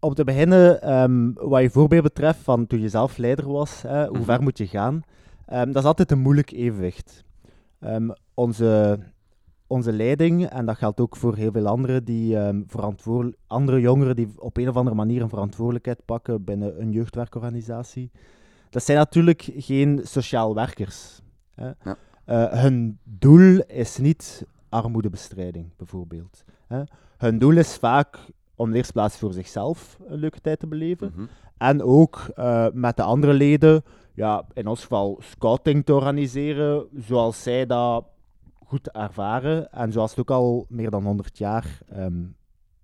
om 0.00 0.14
te 0.14 0.24
beginnen, 0.24 0.92
um, 0.92 1.32
wat 1.34 1.62
je 1.62 1.70
voorbeeld 1.70 2.02
betreft, 2.02 2.38
van 2.38 2.66
toen 2.66 2.80
je 2.80 2.88
zelf 2.88 3.16
leider 3.16 3.52
was, 3.52 3.82
hè, 3.82 4.06
hoe 4.06 4.18
mm 4.18 4.24
ver 4.24 4.42
moet 4.42 4.58
je 4.58 4.66
gaan? 4.66 5.02
Um, 5.52 5.72
dat 5.72 5.82
is 5.82 5.88
altijd 5.88 6.10
een 6.10 6.18
moeilijk 6.18 6.50
evenwicht. 6.50 7.24
Onze, 8.34 8.98
onze 9.66 9.92
leiding, 9.92 10.46
en 10.46 10.66
dat 10.66 10.76
geldt 10.76 11.00
ook 11.00 11.16
voor 11.16 11.36
heel 11.36 11.52
veel 11.52 11.66
anderen, 11.66 12.04
die, 12.04 12.36
andere 13.46 13.80
jongeren 13.80 14.16
die 14.16 14.28
op 14.36 14.56
een 14.56 14.68
of 14.68 14.76
andere 14.76 14.96
manier 14.96 15.22
een 15.22 15.28
verantwoordelijkheid 15.28 16.04
pakken 16.04 16.44
binnen 16.44 16.80
een 16.80 16.92
jeugdwerkorganisatie, 16.92 18.10
dat 18.70 18.84
zijn 18.84 18.98
natuurlijk 18.98 19.50
geen 19.56 20.00
sociaal 20.02 20.54
werkers. 20.54 21.20
Hè. 21.54 21.70
Ja. 21.84 21.96
Uh, 22.26 22.60
hun 22.62 22.98
doel 23.02 23.60
is 23.66 23.98
niet 23.98 24.46
armoedebestrijding, 24.68 25.70
bijvoorbeeld. 25.76 26.44
Hè. 26.66 26.82
Hun 27.16 27.38
doel 27.38 27.56
is 27.56 27.76
vaak 27.76 28.18
om 28.54 28.68
in 28.68 28.76
eerste 28.76 28.92
plaats 28.92 29.18
voor 29.18 29.32
zichzelf 29.32 29.98
een 30.06 30.18
leuke 30.18 30.40
tijd 30.40 30.58
te 30.58 30.66
beleven. 30.66 31.06
Mm 31.06 31.14
-hmm. 31.16 31.28
En 31.58 31.82
ook 31.82 32.32
uh, 32.36 32.66
met 32.72 32.96
de 32.96 33.02
andere 33.02 33.32
leden, 33.32 33.82
ja, 34.14 34.44
in 34.52 34.66
ons 34.66 34.80
geval 34.80 35.18
scouting 35.20 35.84
te 35.84 35.94
organiseren, 35.94 36.86
zoals 36.96 37.42
zij 37.42 37.66
dat 37.66 38.04
goed 38.64 38.90
ervaren 38.90 39.70
en 39.70 39.92
zoals 39.92 40.10
het 40.10 40.20
ook 40.20 40.30
al 40.30 40.66
meer 40.68 40.90
dan 40.90 41.04
100 41.04 41.38
jaar 41.38 41.78
um, 41.96 42.36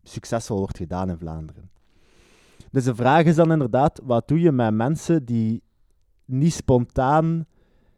succesvol 0.02 0.58
wordt 0.58 0.76
gedaan 0.76 1.08
in 1.10 1.18
Vlaanderen. 1.18 1.70
Dus 2.70 2.84
de 2.84 2.94
vraag 2.94 3.24
is 3.24 3.34
dan 3.34 3.52
inderdaad, 3.52 4.00
wat 4.04 4.28
doe 4.28 4.40
je 4.40 4.52
met 4.52 4.74
mensen 4.74 5.24
die 5.24 5.62
niet 6.24 6.52
spontaan 6.52 7.46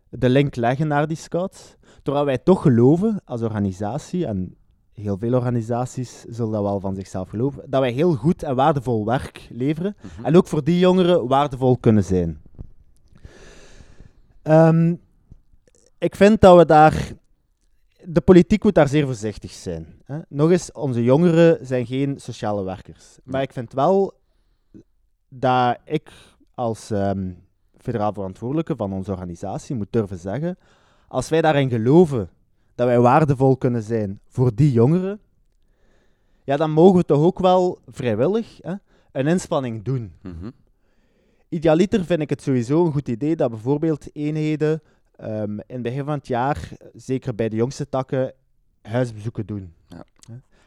de 0.09 0.29
link 0.29 0.57
leggen 0.57 0.89
naar 0.89 1.07
die 1.07 1.17
scouts, 1.17 1.77
terwijl 2.03 2.25
wij 2.25 2.39
toch 2.39 2.63
geloven 2.63 3.21
als 3.25 3.43
organisatie, 3.43 4.27
en 4.27 4.57
heel 4.93 5.19
veel 5.19 5.35
organisaties 5.35 6.25
zullen 6.29 6.53
dat 6.53 6.63
wel 6.63 6.81
van 6.81 6.95
zichzelf 6.95 7.29
geloven, 7.29 7.71
dat 7.71 7.81
wij 7.81 7.93
heel 7.93 8.15
goed 8.15 8.43
en 8.43 8.55
waardevol 8.55 9.05
werk 9.05 9.49
leveren 9.51 9.97
mm-hmm. 9.97 10.25
en 10.25 10.37
ook 10.37 10.47
voor 10.47 10.65
die 10.65 10.79
jongeren 10.79 11.29
waardevol 11.29 11.77
kunnen 11.77 12.05
zijn. 12.05 12.41
Um, 14.43 15.01
ik 15.99 16.17
vind 16.17 16.41
dat 16.41 16.57
we 16.57 16.67
daar. 16.67 17.13
De 18.05 18.21
politiek 18.21 18.65
moet 18.65 18.75
daar 18.75 18.89
zeer 18.89 19.07
voorzichtig 19.07 19.51
zijn. 19.51 19.87
Hè. 20.05 20.19
Nog 20.29 20.51
eens, 20.51 20.73
onze 20.73 21.03
jongeren 21.03 21.67
zijn 21.67 21.87
geen 21.87 22.21
sociale 22.21 22.63
werkers. 22.65 23.19
Maar 23.25 23.43
ik 23.43 23.53
vind 23.53 23.73
wel 23.73 24.21
dat 25.29 25.79
ik 25.85 26.11
als 26.55 26.91
um, 26.91 27.39
federaal 27.77 28.13
verantwoordelijke 28.13 28.77
van 28.77 28.93
onze 28.93 29.11
organisatie 29.11 29.75
moet 29.75 29.93
durven 29.93 30.19
zeggen: 30.19 30.59
als 31.09 31.29
wij 31.29 31.41
daarin 31.41 31.71
geloven 31.71 32.31
dat 32.75 32.87
wij 32.87 33.01
waardevol 33.01 33.57
kunnen 33.57 33.83
zijn 33.83 34.21
voor 34.29 34.55
die 34.55 34.73
jongeren, 34.73 35.21
ja, 36.45 36.57
dan 36.57 36.71
mogen 36.71 36.97
we 36.97 37.05
toch 37.05 37.23
ook 37.23 37.39
wel 37.39 37.79
vrijwillig 37.89 38.59
hè, 38.61 38.75
een 39.13 39.27
inspanning 39.27 39.83
doen. 39.85 40.13
Mm-hmm. 40.23 40.53
Idealiter 41.49 42.05
vind 42.05 42.21
ik 42.21 42.31
het 42.31 42.43
sowieso 42.43 42.85
een 42.87 42.93
goed 42.93 43.09
idee 43.09 43.37
dat 43.37 43.51
bijvoorbeeld 43.51 44.09
eenheden 44.13 44.83
um, 45.23 45.59
in 45.59 45.65
het 45.67 45.83
begin 45.83 46.05
van 46.05 46.15
het 46.15 46.27
jaar, 46.27 46.69
zeker 46.95 47.35
bij 47.35 47.49
de 47.49 47.57
jongste 47.57 47.89
takken, 47.89 48.33
huisbezoeken 48.83 49.47
doen. 49.47 49.75
Ja. 49.87 50.05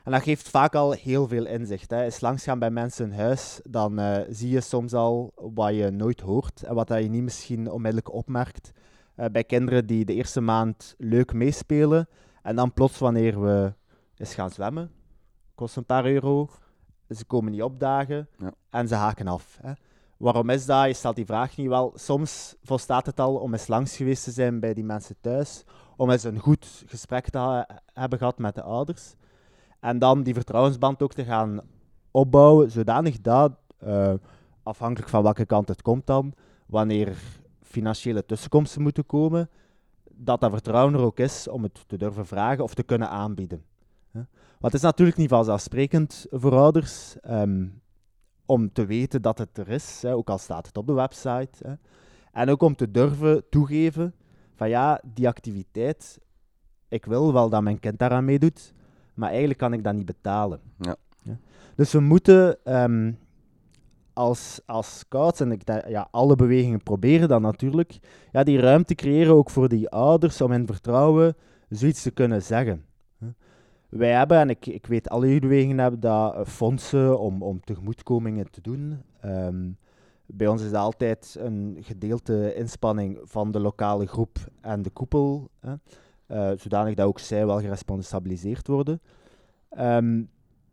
En 0.06 0.12
dat 0.12 0.24
geeft 0.24 0.50
vaak 0.50 0.76
al 0.76 0.92
heel 0.92 1.28
veel 1.28 1.46
inzicht. 1.46 1.90
Hè. 1.90 2.04
Eens 2.04 2.22
langsgaan 2.22 2.60
bij 2.60 2.70
mensen 2.70 3.12
in 3.12 3.18
huis, 3.18 3.60
dan 3.64 4.00
uh, 4.00 4.18
zie 4.30 4.50
je 4.50 4.62
soms 4.62 4.94
al 4.94 5.32
wat 5.36 5.76
je 5.76 5.90
nooit 5.90 6.20
hoort 6.20 6.64
en 6.64 6.76
wat 6.76 6.88
dat 6.88 7.02
je 7.02 7.10
niet 7.10 7.24
misschien 7.24 7.72
onmiddellijk 7.72 8.14
opmerkt. 8.14 8.72
Uh, 9.16 9.26
bij 9.32 9.44
kinderen 9.44 9.86
die 9.86 10.06
de 10.06 10.14
eerste 10.14 10.42
maand 10.42 10.96
leuk 10.98 11.34
meespelen 11.34 12.08
en 12.42 12.56
dan 12.56 12.74
plots 12.74 12.98
wanneer 12.98 13.42
we 13.42 13.74
eens 14.18 14.34
gaan 14.34 14.50
zwemmen, 14.50 14.92
kost 15.56 15.76
een 15.76 15.86
paar 15.86 16.06
euro, 16.06 16.50
ze 17.10 17.26
komen 17.26 17.52
niet 17.52 17.64
opdagen 17.64 18.28
ja. 18.38 18.54
en 18.70 18.88
ze 18.88 18.96
haken 18.96 19.28
af. 19.28 19.58
Hè. 19.62 19.72
Waarom 20.18 20.50
is 20.50 20.66
dat? 20.66 20.86
Je 20.86 20.94
stelt 20.94 21.16
die 21.16 21.26
vraag 21.26 21.58
niet 21.58 21.68
wel. 21.68 21.92
Soms 21.96 22.56
volstaat 22.64 23.06
het 23.06 23.20
al 23.20 23.36
om 23.36 23.54
eens 23.54 23.68
langs 23.68 23.96
geweest 23.96 24.24
te 24.24 24.32
zijn 24.32 24.60
bij 24.60 24.74
die 24.74 24.84
mensen 24.84 25.16
thuis, 25.22 25.64
om 25.98 26.10
eens 26.10 26.24
een 26.24 26.40
goed 26.40 26.84
gesprek 26.88 27.30
te 27.30 27.66
hebben 27.94 28.18
gehad 28.18 28.38
met 28.38 28.56
de 28.56 28.62
ouders. 28.62 29.16
En 29.80 30.00
dan 30.00 30.24
die 30.24 30.34
vertrouwensband 30.34 31.02
ook 31.02 31.14
te 31.14 31.24
gaan 31.24 31.62
opbouwen, 32.12 32.72
zodanig 32.72 33.22
dat, 33.22 33.52
uh, 33.84 34.14
afhankelijk 34.64 35.10
van 35.10 35.24
welke 35.24 35.46
kant 35.46 35.68
het 35.68 35.82
komt 35.82 36.08
dan, 36.08 36.34
wanneer 36.66 37.18
financiële 37.62 38.26
tussenkomsten 38.26 38.82
moeten 38.82 39.06
komen, 39.06 39.50
dat 40.12 40.42
dat 40.42 40.52
vertrouwen 40.52 40.94
er 40.94 41.00
ook 41.00 41.20
is 41.20 41.48
om 41.48 41.64
het 41.64 41.84
te 41.88 41.98
durven 41.98 42.26
vragen 42.26 42.64
of 42.64 42.74
te 42.74 42.84
kunnen 42.84 43.10
aanbieden. 43.10 43.64
Want 44.60 44.74
het 44.74 44.84
is 44.84 44.90
natuurlijk 44.90 45.18
niet 45.18 45.30
vanzelfsprekend 45.30 46.26
voor 46.30 46.56
ouders. 46.56 47.16
Um, 47.30 47.82
om 48.46 48.72
te 48.74 48.86
weten 48.86 49.22
dat 49.22 49.38
het 49.38 49.58
er 49.58 49.70
is, 49.70 50.02
hè, 50.02 50.14
ook 50.14 50.30
al 50.30 50.38
staat 50.38 50.68
het 50.68 50.78
op 50.78 50.88
de 50.88 50.94
website. 50.94 51.68
Hè. 51.68 51.74
En 52.32 52.50
ook 52.50 52.62
om 52.62 52.76
te 52.76 52.92
durven 52.92 53.44
toegeven 53.50 54.14
van 54.56 54.70
ja, 54.70 55.02
die 55.14 55.28
activiteit, 55.28 56.20
ik 56.88 57.06
wil 57.06 57.34
wel 57.34 57.50
dat 57.50 57.62
mijn 57.62 57.80
kind 57.80 58.00
daaraan 58.00 58.26
meedoet, 58.26 58.74
maar 59.14 59.30
eigenlijk 59.30 59.60
kan 59.60 59.74
ik 59.74 59.84
dat 59.84 59.94
niet 59.94 60.06
betalen. 60.06 60.60
Ja. 60.78 60.96
Dus 61.76 61.92
we 61.92 62.00
moeten 62.00 62.64
ehm, 62.64 63.12
als, 64.14 64.60
als 64.66 64.98
scouts, 64.98 65.40
en 65.40 65.52
ik, 65.52 65.66
denk- 65.66 65.88
ja, 65.88 66.08
alle 66.12 66.36
bewegingen 66.36 66.84
proberen 66.84 67.28
dat 67.28 67.42
natuurlijk, 67.42 68.00
ja, 68.32 68.44
die 68.44 68.60
ruimte 68.60 68.96
creëren 68.96 69.34
ook 69.34 69.50
voor 69.50 69.70
die 69.70 69.90
ouders 69.90 70.42
om 70.42 70.52
in 70.52 70.66
vertrouwen 70.68 71.36
zoiets 71.70 72.02
te 72.02 72.12
kunnen 72.12 72.42
zeggen. 72.42 72.85
Wij 73.90 74.12
hebben, 74.12 74.38
en 74.38 74.50
ik, 74.50 74.66
ik 74.66 74.86
weet 74.86 75.10
alle 75.10 75.28
jeugdbewegingen 75.28 75.78
hebben 75.78 76.00
dat, 76.00 76.36
eh, 76.36 76.46
fondsen 76.46 77.20
om, 77.20 77.44
om 77.44 77.60
tegemoetkomingen 77.62 78.52
te 78.52 78.62
doen. 78.62 79.02
Ehm, 79.22 79.70
bij 80.26 80.48
ons 80.48 80.62
is 80.62 80.72
dat 80.72 80.82
altijd 80.82 81.36
een 81.40 81.78
gedeelte 81.82 82.54
inspanning 82.56 83.20
van 83.24 83.52
de 83.52 83.60
lokale 83.60 84.06
groep 84.08 84.38
en 84.62 84.82
de 84.82 84.90
koepel, 84.90 85.50
hè, 85.60 85.74
eh, 86.28 86.58
zodanig 86.58 86.94
dat 86.94 87.08
ook 87.08 87.20
zij 87.20 87.46
wel 87.46 87.60
geresponsabiliseerd 87.60 88.68
worden. 88.68 89.02
Ehm, 89.70 90.24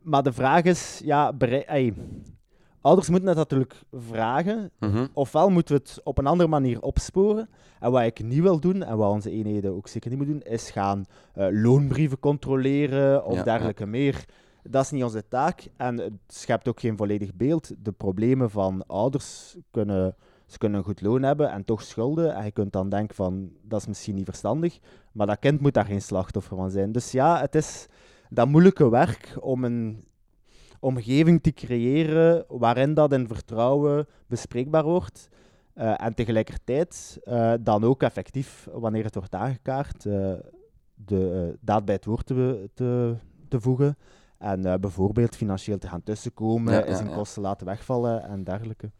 maar 0.01 0.23
de 0.23 0.33
vraag 0.33 0.63
is, 0.63 1.01
ja, 1.03 1.33
berei- 1.33 1.63
ey, 1.65 1.93
ouders 2.83 3.09
moeten 3.09 3.29
het 3.29 3.37
natuurlijk 3.37 3.75
vragen, 3.91 4.71
Mhm. 4.79 5.05
ofwel 5.13 5.49
moeten 5.49 5.75
we 5.75 5.81
het 5.81 6.01
op 6.03 6.17
een 6.17 6.27
andere 6.27 6.49
manier 6.49 6.81
opsporen. 6.81 7.49
En 7.79 7.91
wat 7.91 8.03
ik 8.03 8.23
niet 8.23 8.41
wil 8.41 8.59
doen, 8.59 8.83
en 8.83 8.97
wat 8.97 9.11
onze 9.11 9.31
eenheden 9.31 9.75
ook 9.75 9.87
zeker 9.87 10.09
niet 10.09 10.19
moeten 10.19 10.39
doen, 10.39 10.53
is 10.53 10.69
gaan 10.71 11.05
eh, 11.33 11.47
loonbrieven 11.51 12.19
controleren 12.19 13.25
of 13.25 13.35
Ja, 13.35 13.43
dergelijke 13.43 13.85
meer. 13.85 14.25
Dat 14.63 14.83
is 14.83 14.91
niet 14.91 15.03
onze 15.03 15.27
taak 15.27 15.67
en 15.77 15.97
het 15.97 16.13
schept 16.27 16.67
ook 16.67 16.79
geen 16.79 16.97
volledig 16.97 17.33
beeld. 17.35 17.71
De 17.83 17.91
problemen 17.91 18.49
van 18.49 18.83
ouders 18.87 19.55
kunnen, 19.71 20.15
ze 20.45 20.57
kunnen 20.57 20.77
een 20.79 20.85
goed 20.85 21.01
loon 21.01 21.23
hebben 21.23 21.51
en 21.51 21.65
toch 21.65 21.81
schulden. 21.81 22.35
En 22.35 22.45
je 22.45 22.51
kunt 22.51 22.71
dan 22.73 22.89
denken 22.89 23.15
van, 23.15 23.49
dat 23.61 23.79
is 23.79 23.87
misschien 23.87 24.15
niet 24.15 24.25
verstandig, 24.25 24.79
maar 25.11 25.27
dat 25.27 25.39
kind 25.39 25.61
moet 25.61 25.73
daar 25.73 25.85
geen 25.85 26.01
slachtoffer 26.01 26.57
van 26.57 26.71
zijn. 26.71 26.91
Dus 26.91 27.11
ja, 27.11 27.39
het 27.39 27.55
is 27.55 27.87
dat 28.29 28.47
moeilijke 28.47 28.89
werk 28.89 29.35
om 29.39 29.63
een 29.63 30.03
omgeving 30.83 31.41
te 31.41 31.53
creëren 31.53 32.45
waarin 32.47 32.93
dat 32.93 33.13
in 33.13 33.27
vertrouwen 33.27 34.07
bespreekbaar 34.27 34.83
wordt. 34.83 35.29
Eh, 35.73 36.01
en 36.01 36.15
tegelijkertijd 36.15 37.19
eh, 37.23 37.53
dan 37.59 37.83
ook 37.83 38.03
effectief, 38.03 38.67
wanneer 38.73 39.03
het 39.03 39.15
wordt 39.15 39.35
aangekaart, 39.35 40.05
eh, 40.05 40.33
de 40.93 41.57
daad 41.61 41.85
bij 41.85 41.95
het 41.95 42.05
woord 42.05 42.25
te, 42.25 42.69
te, 42.73 43.15
te 43.47 43.61
voegen. 43.61 43.97
En 44.37 44.81
bijvoorbeeld 44.81 45.35
financieel 45.35 45.77
te 45.77 45.87
gaan 45.87 46.03
tussenkomen, 46.03 46.73
Ja, 46.73 46.85
ja. 46.85 47.15
kosten 47.15 47.41
laten 47.41 47.65
wegvallen 47.65 48.23
en 48.23 48.43
dergelijke. 48.43 48.91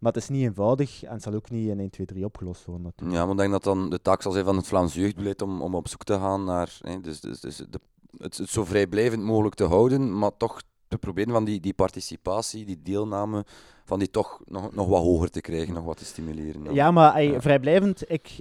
Maar 0.00 0.12
het 0.12 0.22
is 0.22 0.28
niet 0.28 0.42
eenvoudig 0.42 1.02
en 1.02 1.12
het 1.12 1.22
zal 1.22 1.34
ook 1.34 1.50
niet 1.50 1.68
in 1.68 1.80
1, 1.80 1.90
2, 1.90 2.06
3 2.06 2.24
opgelost 2.24 2.64
worden 2.64 2.84
natuurlijk. 2.84 3.18
Ja, 3.18 3.24
maar 3.24 3.32
ik 3.32 3.40
denk 3.40 3.52
dat 3.52 3.64
dan 3.64 3.90
de 3.90 4.02
taak 4.02 4.22
zal 4.22 4.32
zijn 4.32 4.44
van 4.44 4.56
het 4.56 4.66
Vlaams 4.66 4.94
jeugdbeleid 4.94 5.42
om, 5.42 5.62
om 5.62 5.74
op 5.74 5.88
zoek 5.88 6.04
te 6.04 6.12
gaan 6.12 6.44
naar 6.44 6.78
hè, 6.80 7.00
dus, 7.00 7.20
dus, 7.20 7.40
dus 7.40 7.56
de, 7.56 7.80
het, 8.16 8.36
het 8.36 8.48
zo 8.48 8.64
vrijblijvend 8.64 9.22
mogelijk 9.22 9.54
te 9.54 9.64
houden, 9.64 10.18
maar 10.18 10.36
toch 10.36 10.62
te 10.94 11.00
proberen 11.06 11.32
van 11.32 11.44
die, 11.44 11.60
die 11.60 11.74
participatie, 11.74 12.64
die 12.64 12.80
deelname, 12.82 13.44
van 13.84 13.98
die 13.98 14.10
toch 14.10 14.40
nog, 14.46 14.74
nog 14.74 14.86
wat 14.88 15.02
hoger 15.02 15.30
te 15.30 15.40
krijgen, 15.40 15.74
nog 15.74 15.84
wat 15.84 15.96
te 15.96 16.04
stimuleren. 16.04 16.64
dan. 16.64 16.74
Ja, 16.74 16.90
maar 16.90 17.14
ey, 17.14 17.30
Ja. 17.30 17.40
vrijblijvend, 17.40 18.10
ik, 18.10 18.40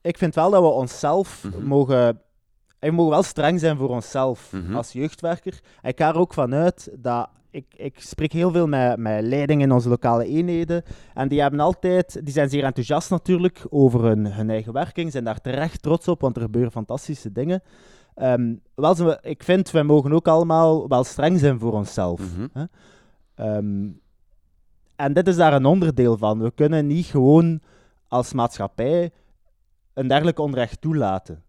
ik 0.00 0.18
vind 0.18 0.34
wel 0.34 0.50
dat 0.50 0.62
we 0.62 0.68
onszelf 0.68 1.44
Mhm. 1.44 1.66
mogen... 1.66 2.20
We 2.78 2.90
mogen 2.92 3.10
wel 3.12 3.22
streng 3.22 3.60
zijn 3.60 3.76
voor 3.76 3.88
onszelf 3.88 4.52
Mhm. 4.52 4.74
als 4.76 4.92
jeugdwerker. 4.92 5.60
Ik 5.82 5.98
ga 5.98 6.08
er 6.08 6.18
ook 6.18 6.34
vanuit 6.34 6.90
dat... 6.98 7.28
Ik, 7.50 7.66
ik 7.76 8.00
spreek 8.00 8.32
heel 8.32 8.50
veel 8.50 8.66
met, 8.66 8.96
met 8.98 9.22
leiding 9.24 9.62
in 9.62 9.72
onze 9.72 9.88
lokale 9.88 10.24
eenheden. 10.26 10.82
En 11.14 11.28
die, 11.28 11.40
hebben 11.40 11.60
altijd, 11.60 12.20
die 12.24 12.32
zijn 12.32 12.48
zeer 12.48 12.64
enthousiast 12.64 13.10
natuurlijk 13.10 13.66
over 13.70 14.02
hun, 14.02 14.32
hun 14.32 14.50
eigen 14.50 14.72
werking. 14.72 15.12
Zijn 15.12 15.24
daar 15.24 15.40
terecht 15.40 15.82
trots 15.82 16.08
op, 16.08 16.20
want 16.20 16.36
er 16.36 16.42
gebeuren 16.42 16.70
fantastische 16.72 17.32
dingen. 17.32 17.62
Ehm, 18.16 18.54
wel, 18.74 18.94
zijn 18.94 19.08
we- 19.08 19.18
ik 19.22 19.42
vind, 19.42 19.70
wij 19.70 19.82
mogen 19.82 20.12
ook 20.12 20.28
allemaal 20.28 20.88
wel 20.88 21.04
streng 21.04 21.38
zijn 21.38 21.58
voor 21.58 21.72
onszelf. 21.72 22.20
Mhm. 22.20 22.66
Ehm, 23.34 23.88
en 24.96 25.12
dit 25.12 25.28
is 25.28 25.36
daar 25.36 25.52
een 25.52 25.64
onderdeel 25.64 26.16
van. 26.16 26.38
We 26.42 26.50
kunnen 26.50 26.86
niet 26.86 27.06
gewoon 27.06 27.60
als 28.08 28.32
maatschappij 28.32 29.10
een 29.94 30.08
dergelijk 30.08 30.38
onrecht 30.38 30.80
toelaten. 30.80 31.42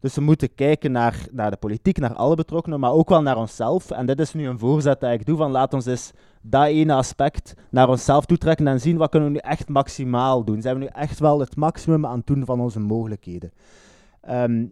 Dus 0.00 0.14
we 0.14 0.20
moeten 0.20 0.54
kijken 0.54 0.92
naar, 0.92 1.26
naar 1.32 1.50
de 1.50 1.56
politiek, 1.56 1.98
naar 1.98 2.14
alle 2.14 2.34
betrokkenen, 2.34 2.80
maar 2.80 2.92
ook 2.92 3.08
wel 3.08 3.22
naar 3.22 3.36
onszelf. 3.36 3.90
En 3.90 4.06
dit 4.06 4.20
is 4.20 4.34
nu 4.34 4.46
een 4.48 4.58
voorzet 4.58 5.00
dat 5.00 5.12
ik 5.12 5.26
doe 5.26 5.36
van 5.36 5.50
laat 5.50 5.74
ons 5.74 5.86
eens 5.86 6.10
dat 6.42 6.66
ene 6.66 6.92
aspect 6.94 7.54
naar 7.70 7.88
onszelf 7.88 8.26
toetrekken 8.26 8.66
en 8.68 8.80
zien 8.80 8.96
wat 8.96 9.10
kunnen 9.10 9.28
we 9.28 9.34
nu 9.34 9.40
echt 9.40 9.68
maximaal 9.68 10.44
doen. 10.44 10.62
Zijn 10.62 10.74
we 10.78 10.80
nu 10.80 10.86
echt 10.92 11.18
wel 11.18 11.40
het 11.40 11.56
maximum 11.56 12.06
aan 12.06 12.16
het 12.18 12.26
doen 12.26 12.44
van 12.44 12.60
onze 12.60 12.80
mogelijkheden? 12.80 13.52
Ehm, 14.20 14.66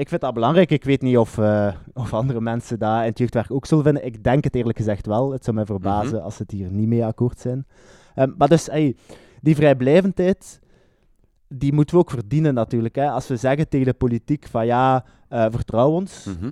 ik 0.00 0.08
vind 0.08 0.20
dat 0.20 0.34
belangrijk. 0.34 0.70
Ik 0.70 0.84
weet 0.84 1.02
niet 1.02 1.16
of, 1.18 1.38
eh, 1.38 1.74
of 1.94 2.14
andere 2.14 2.40
mensen 2.40 2.78
dat 2.78 3.00
in 3.00 3.06
het 3.06 3.18
jeugdwerk 3.18 3.50
ook 3.50 3.66
zullen 3.66 3.84
vinden. 3.84 4.04
Ik 4.06 4.24
denk 4.24 4.44
het 4.44 4.54
eerlijk 4.54 4.78
gezegd 4.78 5.06
wel. 5.06 5.32
Het 5.32 5.44
zou 5.44 5.56
mij 5.56 5.64
verbazen 5.64 6.14
Mhm. 6.14 6.24
als 6.24 6.36
ze 6.36 6.42
het 6.42 6.50
hier 6.50 6.70
niet 6.70 6.88
mee 6.88 7.04
akkoord 7.04 7.40
zijn. 7.40 7.66
Ehm, 8.14 8.30
maar 8.36 8.48
dus, 8.48 8.68
die 9.40 9.54
vrijblijvendheid, 9.54 10.60
die 11.48 11.72
moeten 11.72 11.94
we 11.94 12.00
ook 12.00 12.10
verdienen 12.10 12.54
natuurlijk. 12.54 12.94
Hè. 12.94 13.10
Als 13.10 13.26
we 13.28 13.36
zeggen 13.36 13.68
tegen 13.68 13.86
de 13.86 13.92
politiek 13.94 14.46
van 14.46 14.66
ja, 14.66 15.04
eh, 15.28 15.46
vertrouw 15.50 15.90
ons, 15.90 16.24
Mhm. 16.24 16.50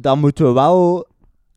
dan 0.00 0.18
moeten 0.18 0.46
we 0.46 0.52
wel 0.52 1.06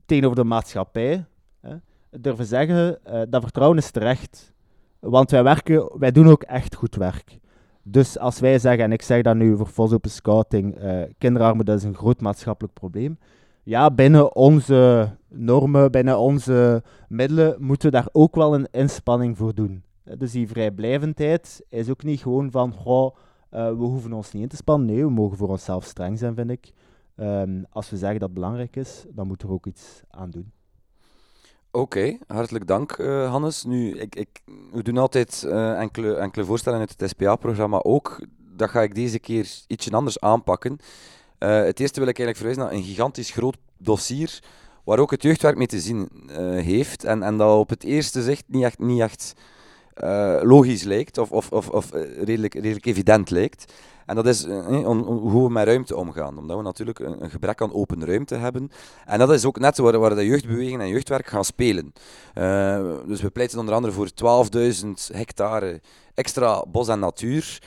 tegenover 0.06 0.36
de 0.38 0.44
maatschappij 0.44 1.26
hè, 1.62 1.76
durven 2.12 2.46
zeggen 2.46 3.06
eh, 3.06 3.22
dat 3.30 3.42
vertrouwen 3.42 3.78
is 3.78 3.92
terecht. 3.92 4.54
Want 5.00 5.32
wij, 5.32 5.44
werken, 5.44 5.90
wij 6.00 6.12
doen 6.12 6.28
ook 6.30 6.44
echt 6.44 6.76
goed 6.76 6.96
werk. 6.96 7.38
Dus 7.84 8.18
als 8.20 8.40
wij 8.40 8.60
zeggen, 8.60 8.84
en 8.84 8.92
ik 8.92 9.02
zeg 9.02 9.22
dat 9.22 9.36
nu 9.36 9.58
voor 9.58 9.68
Vos 9.68 9.94
Open 9.94 10.10
Scouting, 10.12 10.76
eh 10.76 11.02
kinderarmoede 11.18 11.74
is 11.74 11.84
een 11.84 11.96
groot 11.96 12.22
maatschappelijk 12.22 12.74
probleem. 12.74 13.18
Ja, 13.64 13.92
binnen 13.92 14.36
onze 14.36 15.10
normen, 15.28 15.92
binnen 15.92 16.18
onze 16.20 16.84
middelen, 17.08 17.56
moeten 17.60 17.90
we 17.92 17.96
daar 17.98 18.10
ook 18.12 18.36
wel 18.36 18.54
een 18.54 18.68
inspanning 18.72 19.38
voor 19.38 19.54
doen. 19.54 19.84
Eh, 20.04 20.18
Dus 20.18 20.32
die 20.32 20.48
vrijblijvendheid 20.48 21.64
is 21.70 21.90
ook 21.90 22.04
niet 22.04 22.22
gewoon 22.22 22.52
van, 22.52 22.74
goh, 22.74 23.16
eh, 23.50 23.68
we 23.68 23.84
hoeven 23.84 24.14
ons 24.14 24.32
niet 24.32 24.44
in 24.44 24.50
te 24.50 24.56
spannen. 24.56 24.88
Nee, 24.88 25.04
we 25.06 25.12
mogen 25.12 25.38
voor 25.38 25.50
onszelf 25.50 25.84
streng 25.84 26.20
zijn, 26.20 26.36
vind 26.36 26.50
ik. 26.50 26.72
Ehm, 27.16 27.64
als 27.70 27.90
we 27.90 27.98
zeggen 27.98 28.20
dat 28.20 28.30
het 28.30 28.38
belangrijk 28.38 28.76
is, 28.76 29.06
dan 29.10 29.28
moeten 29.28 29.48
we 29.48 29.54
er 29.54 29.60
ook 29.60 29.66
iets 29.68 30.02
aan 30.10 30.30
doen. 30.30 30.52
Oké, 31.80 32.18
hartelijk 32.28 32.68
dank 32.68 32.92
eh, 32.92 33.30
Hannes. 33.30 33.64
Nu, 33.64 34.00
ik, 34.00 34.16
ik, 34.16 34.30
we 34.72 34.84
doen 34.84 34.98
altijd 34.98 35.44
eh, 35.44 35.80
enkele, 35.80 36.46
voorstellen 36.46 36.80
uit 36.80 36.94
het 36.98 37.10
SPA-programma 37.10 37.80
ook. 37.84 38.26
Dat 38.56 38.70
ga 38.70 38.82
ik 38.82 38.96
deze 38.96 39.20
keer 39.20 39.48
ietsje 39.68 39.92
anders 39.92 40.20
aanpakken. 40.20 40.78
Eh, 41.38 41.64
het 41.64 41.80
eerste 41.80 42.00
wil 42.00 42.10
ik 42.10 42.20
eigenlijk 42.20 42.38
verwijzen 42.38 42.64
naar 42.64 42.74
een 42.74 42.84
gigantisch 42.84 43.32
groot 43.32 43.58
dossier 43.78 44.44
waar 44.84 45.00
ook 45.00 45.12
het 45.12 45.22
jeugdwerk 45.22 45.58
mee 45.58 45.68
te 45.68 45.80
zien 45.80 46.10
heeft 46.64 47.04
en, 47.04 47.24
en 47.24 47.38
dat 47.38 47.58
op 47.58 47.70
het 47.70 47.84
eerste 47.84 48.24
zicht 48.24 48.44
niet 48.48 48.64
echt, 48.64 48.80
niet 48.80 49.02
echt 49.02 49.34
eh, 50.00 50.40
logisch 50.42 50.84
lijkt 50.84 51.18
of, 51.18 51.32
of, 51.32 51.52
of, 51.52 51.70
of 51.70 51.92
eh, 51.92 52.24
redelijk, 52.24 52.54
redelijk 52.54 52.86
evident 52.86 53.30
lijkt. 53.30 53.74
En 54.06 54.16
dat 54.16 54.28
is 54.28 54.44
eh, 54.44 54.86
hoe 55.06 55.44
we 55.44 55.50
met 55.50 55.66
ruimte 55.66 55.96
omgaan. 55.96 56.38
Omdat 56.38 56.58
we 56.58 56.64
natuurlijk 56.64 57.00
een, 57.00 57.30
gebrek 57.30 57.62
aan 57.62 57.74
open 57.74 58.06
ruimte 58.06 58.36
hebben. 58.36 58.72
En 59.06 59.20
dat 59.20 59.32
is 59.32 59.46
ook 59.46 59.60
net 59.60 59.78
waar, 59.78 60.00
waar 60.00 60.16
de 60.16 60.26
jeugdbeweging 60.26 60.82
en 60.82 60.88
jeugdwerk 60.88 61.28
gaan 61.28 61.46
spelen. 61.46 61.94
Dus 63.08 63.22
we 63.22 63.30
pleiten 63.34 63.60
onder 63.60 63.74
andere 63.74 63.94
voor 63.94 64.10
12.000 64.84 64.90
hectare 65.12 65.82
extra 66.14 66.66
bos 66.72 66.88
en 66.88 67.00
natuur. 67.00 67.62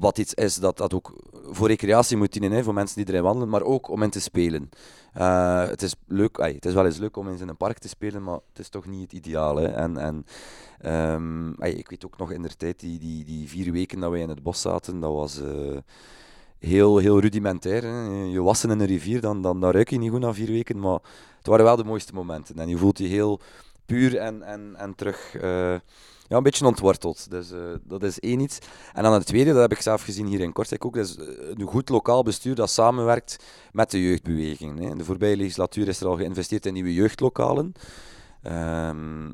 Wat 0.00 0.18
iets 0.18 0.34
is 0.34 0.54
dat, 0.54 0.76
dat 0.76 0.94
ook 0.94 1.12
voor 1.50 1.68
recreatie 1.68 2.16
moet 2.16 2.32
dienen, 2.32 2.52
hè, 2.52 2.62
voor 2.62 2.74
mensen 2.74 2.96
die 2.96 3.08
erin 3.08 3.22
wandelen, 3.22 3.48
maar 3.48 3.62
ook 3.62 3.88
om 3.88 4.02
in 4.02 4.10
te 4.10 4.20
spelen. 4.20 4.70
Eh, 5.14 5.66
het, 5.66 5.82
is 5.82 5.94
leuk, 6.06 6.36
het 6.36 6.64
is 6.64 6.74
wel 6.74 6.84
eens 6.84 6.98
leuk 6.98 7.16
om 7.16 7.28
eens 7.28 7.40
in 7.40 7.48
een 7.48 7.56
park 7.56 7.78
te 7.78 7.88
spelen, 7.88 8.22
maar 8.22 8.38
het 8.48 8.58
is 8.58 8.68
toch 8.68 8.86
niet 8.86 9.02
het 9.02 9.12
ideaal. 9.12 9.56
Hè. 9.56 9.66
En, 9.66 9.96
en, 9.96 10.26
ehm, 10.80 11.62
ik 11.62 11.88
weet 11.88 12.04
ook 12.04 12.18
nog 12.18 12.32
in 12.32 12.42
de 12.42 12.56
tijd, 12.56 12.80
die, 12.80 12.98
die, 12.98 13.24
die 13.24 13.48
vier 13.48 13.72
weken 13.72 14.00
dat 14.00 14.10
wij 14.10 14.20
in 14.20 14.28
het 14.28 14.42
bos 14.42 14.60
zaten, 14.60 15.00
dat 15.00 15.12
was 15.12 15.40
eh, 15.40 15.78
heel, 16.58 16.98
heel 16.98 17.20
rudimentair. 17.20 17.82
Hè. 17.82 18.22
Je 18.24 18.42
wassen 18.42 18.70
in 18.70 18.80
een 18.80 18.86
rivier, 18.86 19.20
dan, 19.20 19.42
dan, 19.42 19.60
dan 19.60 19.70
ruik 19.70 19.90
je 19.90 19.98
niet 19.98 20.10
goed 20.10 20.20
na 20.20 20.34
vier 20.34 20.50
weken, 20.50 20.78
maar 20.78 20.98
het 21.38 21.46
waren 21.46 21.64
wel 21.64 21.76
de 21.76 21.84
mooiste 21.84 22.14
momenten. 22.14 22.58
En 22.58 22.68
je 22.68 22.76
voelt 22.76 22.98
je 22.98 23.06
heel 23.06 23.40
puur 23.86 24.16
en, 24.16 24.42
en, 24.42 24.74
en 24.76 24.94
terug 24.94 25.36
eh, 25.36 25.76
ja, 26.28 26.36
een 26.36 26.42
beetje 26.42 26.66
ontworteld. 26.66 27.30
Dus 27.30 27.50
eh, 27.50 27.60
dat 27.82 28.02
is 28.02 28.20
één 28.20 28.40
iets. 28.40 28.58
En 28.92 29.02
dan 29.02 29.12
het 29.12 29.26
tweede, 29.26 29.52
dat 29.52 29.60
heb 29.60 29.72
ik 29.72 29.80
zelf 29.80 30.02
gezien 30.02 30.26
hier 30.26 30.40
in 30.40 30.52
Kortrijk 30.52 30.84
ook, 30.84 30.94
dat 30.94 31.06
is 31.06 31.16
eh, 31.16 31.26
een 31.54 31.66
goed 31.66 31.88
lokaal 31.88 32.22
bestuur 32.22 32.54
dat 32.54 32.70
samenwerkt 32.70 33.44
met 33.72 33.90
de 33.90 34.02
jeugdbeweging. 34.02 34.78
Hè. 34.78 34.90
In 34.90 34.98
de 34.98 35.04
voorbije 35.04 35.36
legislatuur 35.36 35.88
is 35.88 36.00
er 36.00 36.06
al 36.06 36.16
geïnvesteerd 36.16 36.66
in 36.66 36.72
nieuwe 36.72 36.94
jeugdlokalen. 36.94 37.72
Ehm, 38.42 39.32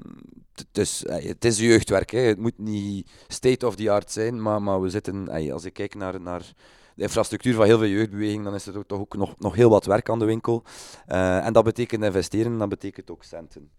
dus 0.73 1.05
eh, 1.05 1.29
het 1.29 1.45
is 1.45 1.59
jeugdwerk, 1.59 2.11
hè. 2.11 2.21
het 2.21 2.39
moet 2.39 2.59
niet 2.59 3.11
state 3.29 3.67
of 3.67 3.75
the 3.75 3.91
art 3.91 4.11
zijn, 4.11 4.43
maar, 4.43 4.63
maar 4.63 4.81
we 4.81 4.91
zitten, 4.91 5.29
als 5.53 5.65
ik 5.65 5.73
kijk 5.73 5.95
naar, 5.95 6.21
naar 6.21 6.53
de 6.95 7.03
infrastructuur 7.03 7.55
van 7.55 7.65
heel 7.65 7.79
veel 7.79 7.89
jeugdbewegingen, 7.89 8.45
dan 8.45 8.55
is 8.55 8.67
er 8.67 8.79
ook 8.79 8.87
toch 8.87 9.01
ook 9.01 9.17
nog, 9.17 9.35
nog 9.39 9.55
heel 9.55 9.71
wat 9.71 9.85
werk 9.85 10.11
aan 10.11 10.19
de 10.19 10.25
winkel. 10.25 10.63
En 11.07 11.53
dat 11.53 11.65
betekent 11.65 12.05
investeren, 12.05 12.53
en 12.53 12.59
dat 12.59 12.69
betekent 12.69 13.11
ook 13.11 13.25
centen. 13.25 13.71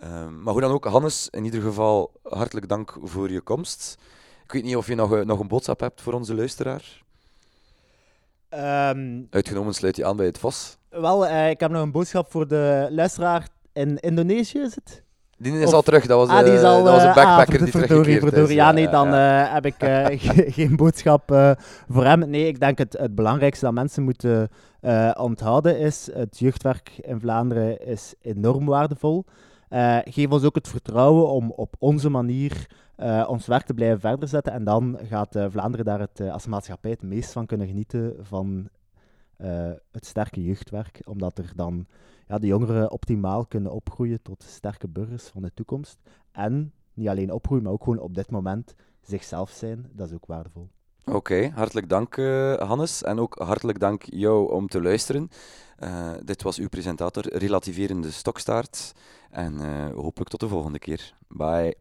Ehm, 0.00 0.42
maar 0.42 0.52
hoe 0.52 0.62
dan 0.62 0.70
ook, 0.70 0.84
Hannes, 0.84 1.28
in 1.30 1.44
ieder 1.44 1.60
geval 1.62 2.12
hartelijk 2.22 2.68
dank 2.68 2.96
voor 3.02 3.30
je 3.30 3.40
komst. 3.40 3.98
Ik 4.44 4.52
weet 4.52 4.64
niet 4.64 4.76
of 4.76 4.86
je 4.86 4.94
nog, 4.94 5.14
eh, 5.14 5.24
nog 5.24 5.38
een 5.40 5.48
boodschap 5.48 5.80
hebt 5.80 6.00
voor 6.02 6.12
onze 6.12 6.34
luisteraar. 6.34 7.02
Ehm, 8.48 9.20
Uitgenomen 9.30 9.74
sluit 9.74 9.96
je 9.96 10.04
aan 10.04 10.16
bij 10.16 10.26
het 10.26 10.38
Vos. 10.38 10.76
wel, 10.90 11.26
eh, 11.26 11.50
ik 11.50 11.60
heb 11.60 11.70
nog 11.70 11.82
een 11.82 11.90
boodschap 11.90 12.30
voor 12.30 12.48
de 12.48 12.86
luisteraar 12.90 13.48
in 13.72 13.96
Indonesië, 13.98 14.58
is 14.58 14.74
het? 14.74 15.02
Die 15.38 15.58
is 15.60 15.66
Of- 15.66 15.72
al 15.72 15.82
terug, 15.82 16.06
dat 16.06 16.18
was, 16.18 16.38
ah, 16.38 16.44
die 16.44 16.52
is 16.54 16.60
eh, 16.62 16.68
al... 16.68 16.84
dat 16.84 16.92
was 16.94 17.02
een 17.02 17.08
eh, 17.08 17.14
backpacker 17.14 17.54
ah, 17.58 17.62
die 17.62 17.70
verdorie, 17.70 18.18
verdorie. 18.20 18.48
is. 18.48 18.54
Ja, 18.54 18.72
nee, 18.72 18.88
dan 18.88 19.08
ja. 19.08 19.52
heb 19.52 19.66
ik 19.66 19.74
ge- 20.22 20.46
geen 20.52 20.76
boodschap 20.76 21.22
voor 21.88 22.04
hem. 22.04 22.30
Nee, 22.30 22.46
ik 22.46 22.60
denk 22.60 22.78
het, 22.78 22.92
het 22.98 23.14
belangrijkste 23.14 23.64
dat 23.64 23.74
mensen 23.74 24.02
moeten 24.02 24.48
onthouden 25.18 25.78
is, 25.78 26.08
het 26.12 26.38
jeugdwerk 26.38 26.90
in 27.00 27.20
Vlaanderen 27.20 27.86
is 27.86 28.14
enorm 28.22 28.66
waardevol. 28.66 29.24
Eh, 29.68 29.98
geef 30.04 30.30
ons 30.30 30.44
ook 30.44 30.54
het 30.54 30.68
vertrouwen 30.68 31.28
om 31.28 31.50
op 31.50 31.76
onze 31.78 32.08
manier 32.08 32.70
eh, 32.96 33.26
ons 33.28 33.46
werk 33.46 33.66
te 33.66 33.74
blijven 33.74 34.00
verder 34.00 34.28
zetten. 34.28 34.52
En 34.52 34.64
dan 34.64 34.98
gaat 35.02 35.36
eh, 35.36 35.46
Vlaanderen 35.48 35.84
daar 35.84 36.00
het, 36.00 36.20
als 36.20 36.46
maatschappij 36.46 36.90
het 36.90 37.02
meest 37.02 37.32
van 37.32 37.46
kunnen 37.46 37.66
genieten 37.66 38.16
van 38.20 38.68
het 39.92 40.06
sterke 40.06 40.42
jeugdwerk. 40.44 41.00
Omdat 41.04 41.38
er 41.38 41.52
dan 41.56 41.86
ja, 42.26 42.38
de 42.38 42.46
jongeren 42.46 42.90
optimaal 42.90 43.46
kunnen 43.46 43.72
opgroeien 43.72 44.22
tot 44.22 44.42
sterke 44.42 44.88
burgers 44.88 45.26
van 45.28 45.42
de 45.42 45.50
toekomst. 45.54 45.98
En 46.32 46.72
niet 46.94 47.08
alleen 47.08 47.32
opgroeien, 47.32 47.64
maar 47.64 47.72
ook 47.72 47.82
gewoon 47.84 47.98
op 47.98 48.14
dit 48.14 48.30
moment 48.30 48.74
zichzelf 49.00 49.50
zijn. 49.50 49.90
Dat 49.92 50.08
is 50.08 50.14
ook 50.14 50.26
waardevol. 50.26 50.68
Oké, 51.12 51.52
hartelijk 51.54 51.88
dank 51.88 52.16
eh, 52.16 52.54
Hannes. 52.54 53.02
En 53.02 53.18
ook 53.18 53.34
hartelijk 53.38 53.80
dank 53.80 54.02
jou 54.02 54.52
om 54.52 54.68
te 54.68 54.82
luisteren. 54.82 55.30
Eh, 55.78 56.10
dit 56.24 56.42
was 56.42 56.58
uw 56.58 56.68
presentator 56.68 57.36
Relativerende 57.36 58.10
Stokstaart. 58.10 58.92
En 59.30 59.60
eh, 59.60 59.94
hopelijk 59.94 60.30
tot 60.30 60.40
de 60.40 60.48
volgende 60.48 60.78
keer. 60.78 61.14
Bye. 61.28 61.76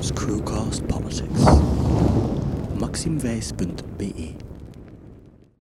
Screwcast 0.00 0.82
maximwijs.be 2.78 4.53